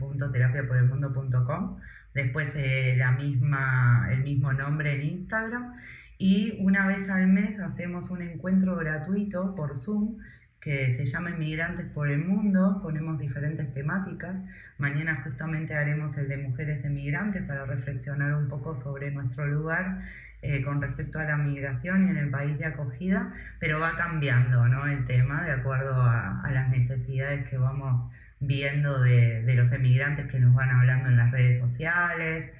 www.terapiaporelmundo.com. 0.00 1.78
Después 2.14 2.52
eh, 2.54 2.94
la 2.96 3.10
misma, 3.12 4.08
el 4.12 4.22
mismo 4.22 4.52
nombre 4.52 4.94
en 4.94 5.02
Instagram. 5.02 5.74
Y 6.18 6.58
una 6.60 6.86
vez 6.86 7.08
al 7.08 7.26
mes 7.28 7.58
hacemos 7.60 8.10
un 8.10 8.22
encuentro 8.22 8.76
gratuito 8.76 9.54
por 9.54 9.74
Zoom 9.74 10.18
que 10.60 10.90
se 10.90 11.06
llama 11.06 11.30
Inmigrantes 11.30 11.86
por 11.86 12.10
el 12.10 12.24
Mundo, 12.24 12.80
ponemos 12.82 13.18
diferentes 13.18 13.72
temáticas. 13.72 14.38
Mañana 14.78 15.22
justamente 15.24 15.74
haremos 15.74 16.16
el 16.18 16.28
de 16.28 16.36
mujeres 16.36 16.84
emigrantes 16.84 17.42
para 17.42 17.64
reflexionar 17.64 18.34
un 18.34 18.48
poco 18.48 18.74
sobre 18.74 19.10
nuestro 19.10 19.46
lugar 19.46 20.02
eh, 20.42 20.62
con 20.62 20.80
respecto 20.80 21.18
a 21.18 21.24
la 21.24 21.36
migración 21.36 22.06
y 22.06 22.10
en 22.10 22.16
el 22.16 22.30
país 22.30 22.58
de 22.58 22.66
acogida, 22.66 23.32
pero 23.58 23.80
va 23.80 23.96
cambiando 23.96 24.68
¿no? 24.68 24.86
el 24.86 25.04
tema 25.04 25.44
de 25.44 25.52
acuerdo 25.52 25.94
a, 25.94 26.40
a 26.42 26.50
las 26.50 26.70
necesidades 26.70 27.48
que 27.48 27.58
vamos 27.58 28.06
viendo 28.38 29.00
de, 29.00 29.42
de, 29.42 29.54
los 29.54 29.70
emigrantes 29.72 30.26
que 30.26 30.38
nos 30.38 30.54
van 30.54 30.70
hablando 30.70 31.10
en 31.10 31.16
las 31.16 31.30
redes 31.30 31.58
sociales. 31.58 32.50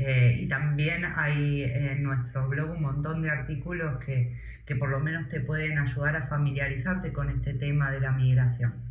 Eh, 0.00 0.38
y 0.42 0.46
también 0.46 1.04
hay 1.04 1.64
en 1.64 2.04
nuestro 2.04 2.48
blog 2.48 2.70
un 2.70 2.82
montón 2.82 3.20
de 3.20 3.30
artículos 3.30 3.98
que, 3.98 4.36
que 4.64 4.76
por 4.76 4.90
lo 4.90 5.00
menos 5.00 5.28
te 5.28 5.40
pueden 5.40 5.76
ayudar 5.76 6.14
a 6.14 6.22
familiarizarte 6.22 7.12
con 7.12 7.28
este 7.30 7.52
tema 7.54 7.90
de 7.90 8.00
la 8.00 8.12
migración. 8.12 8.87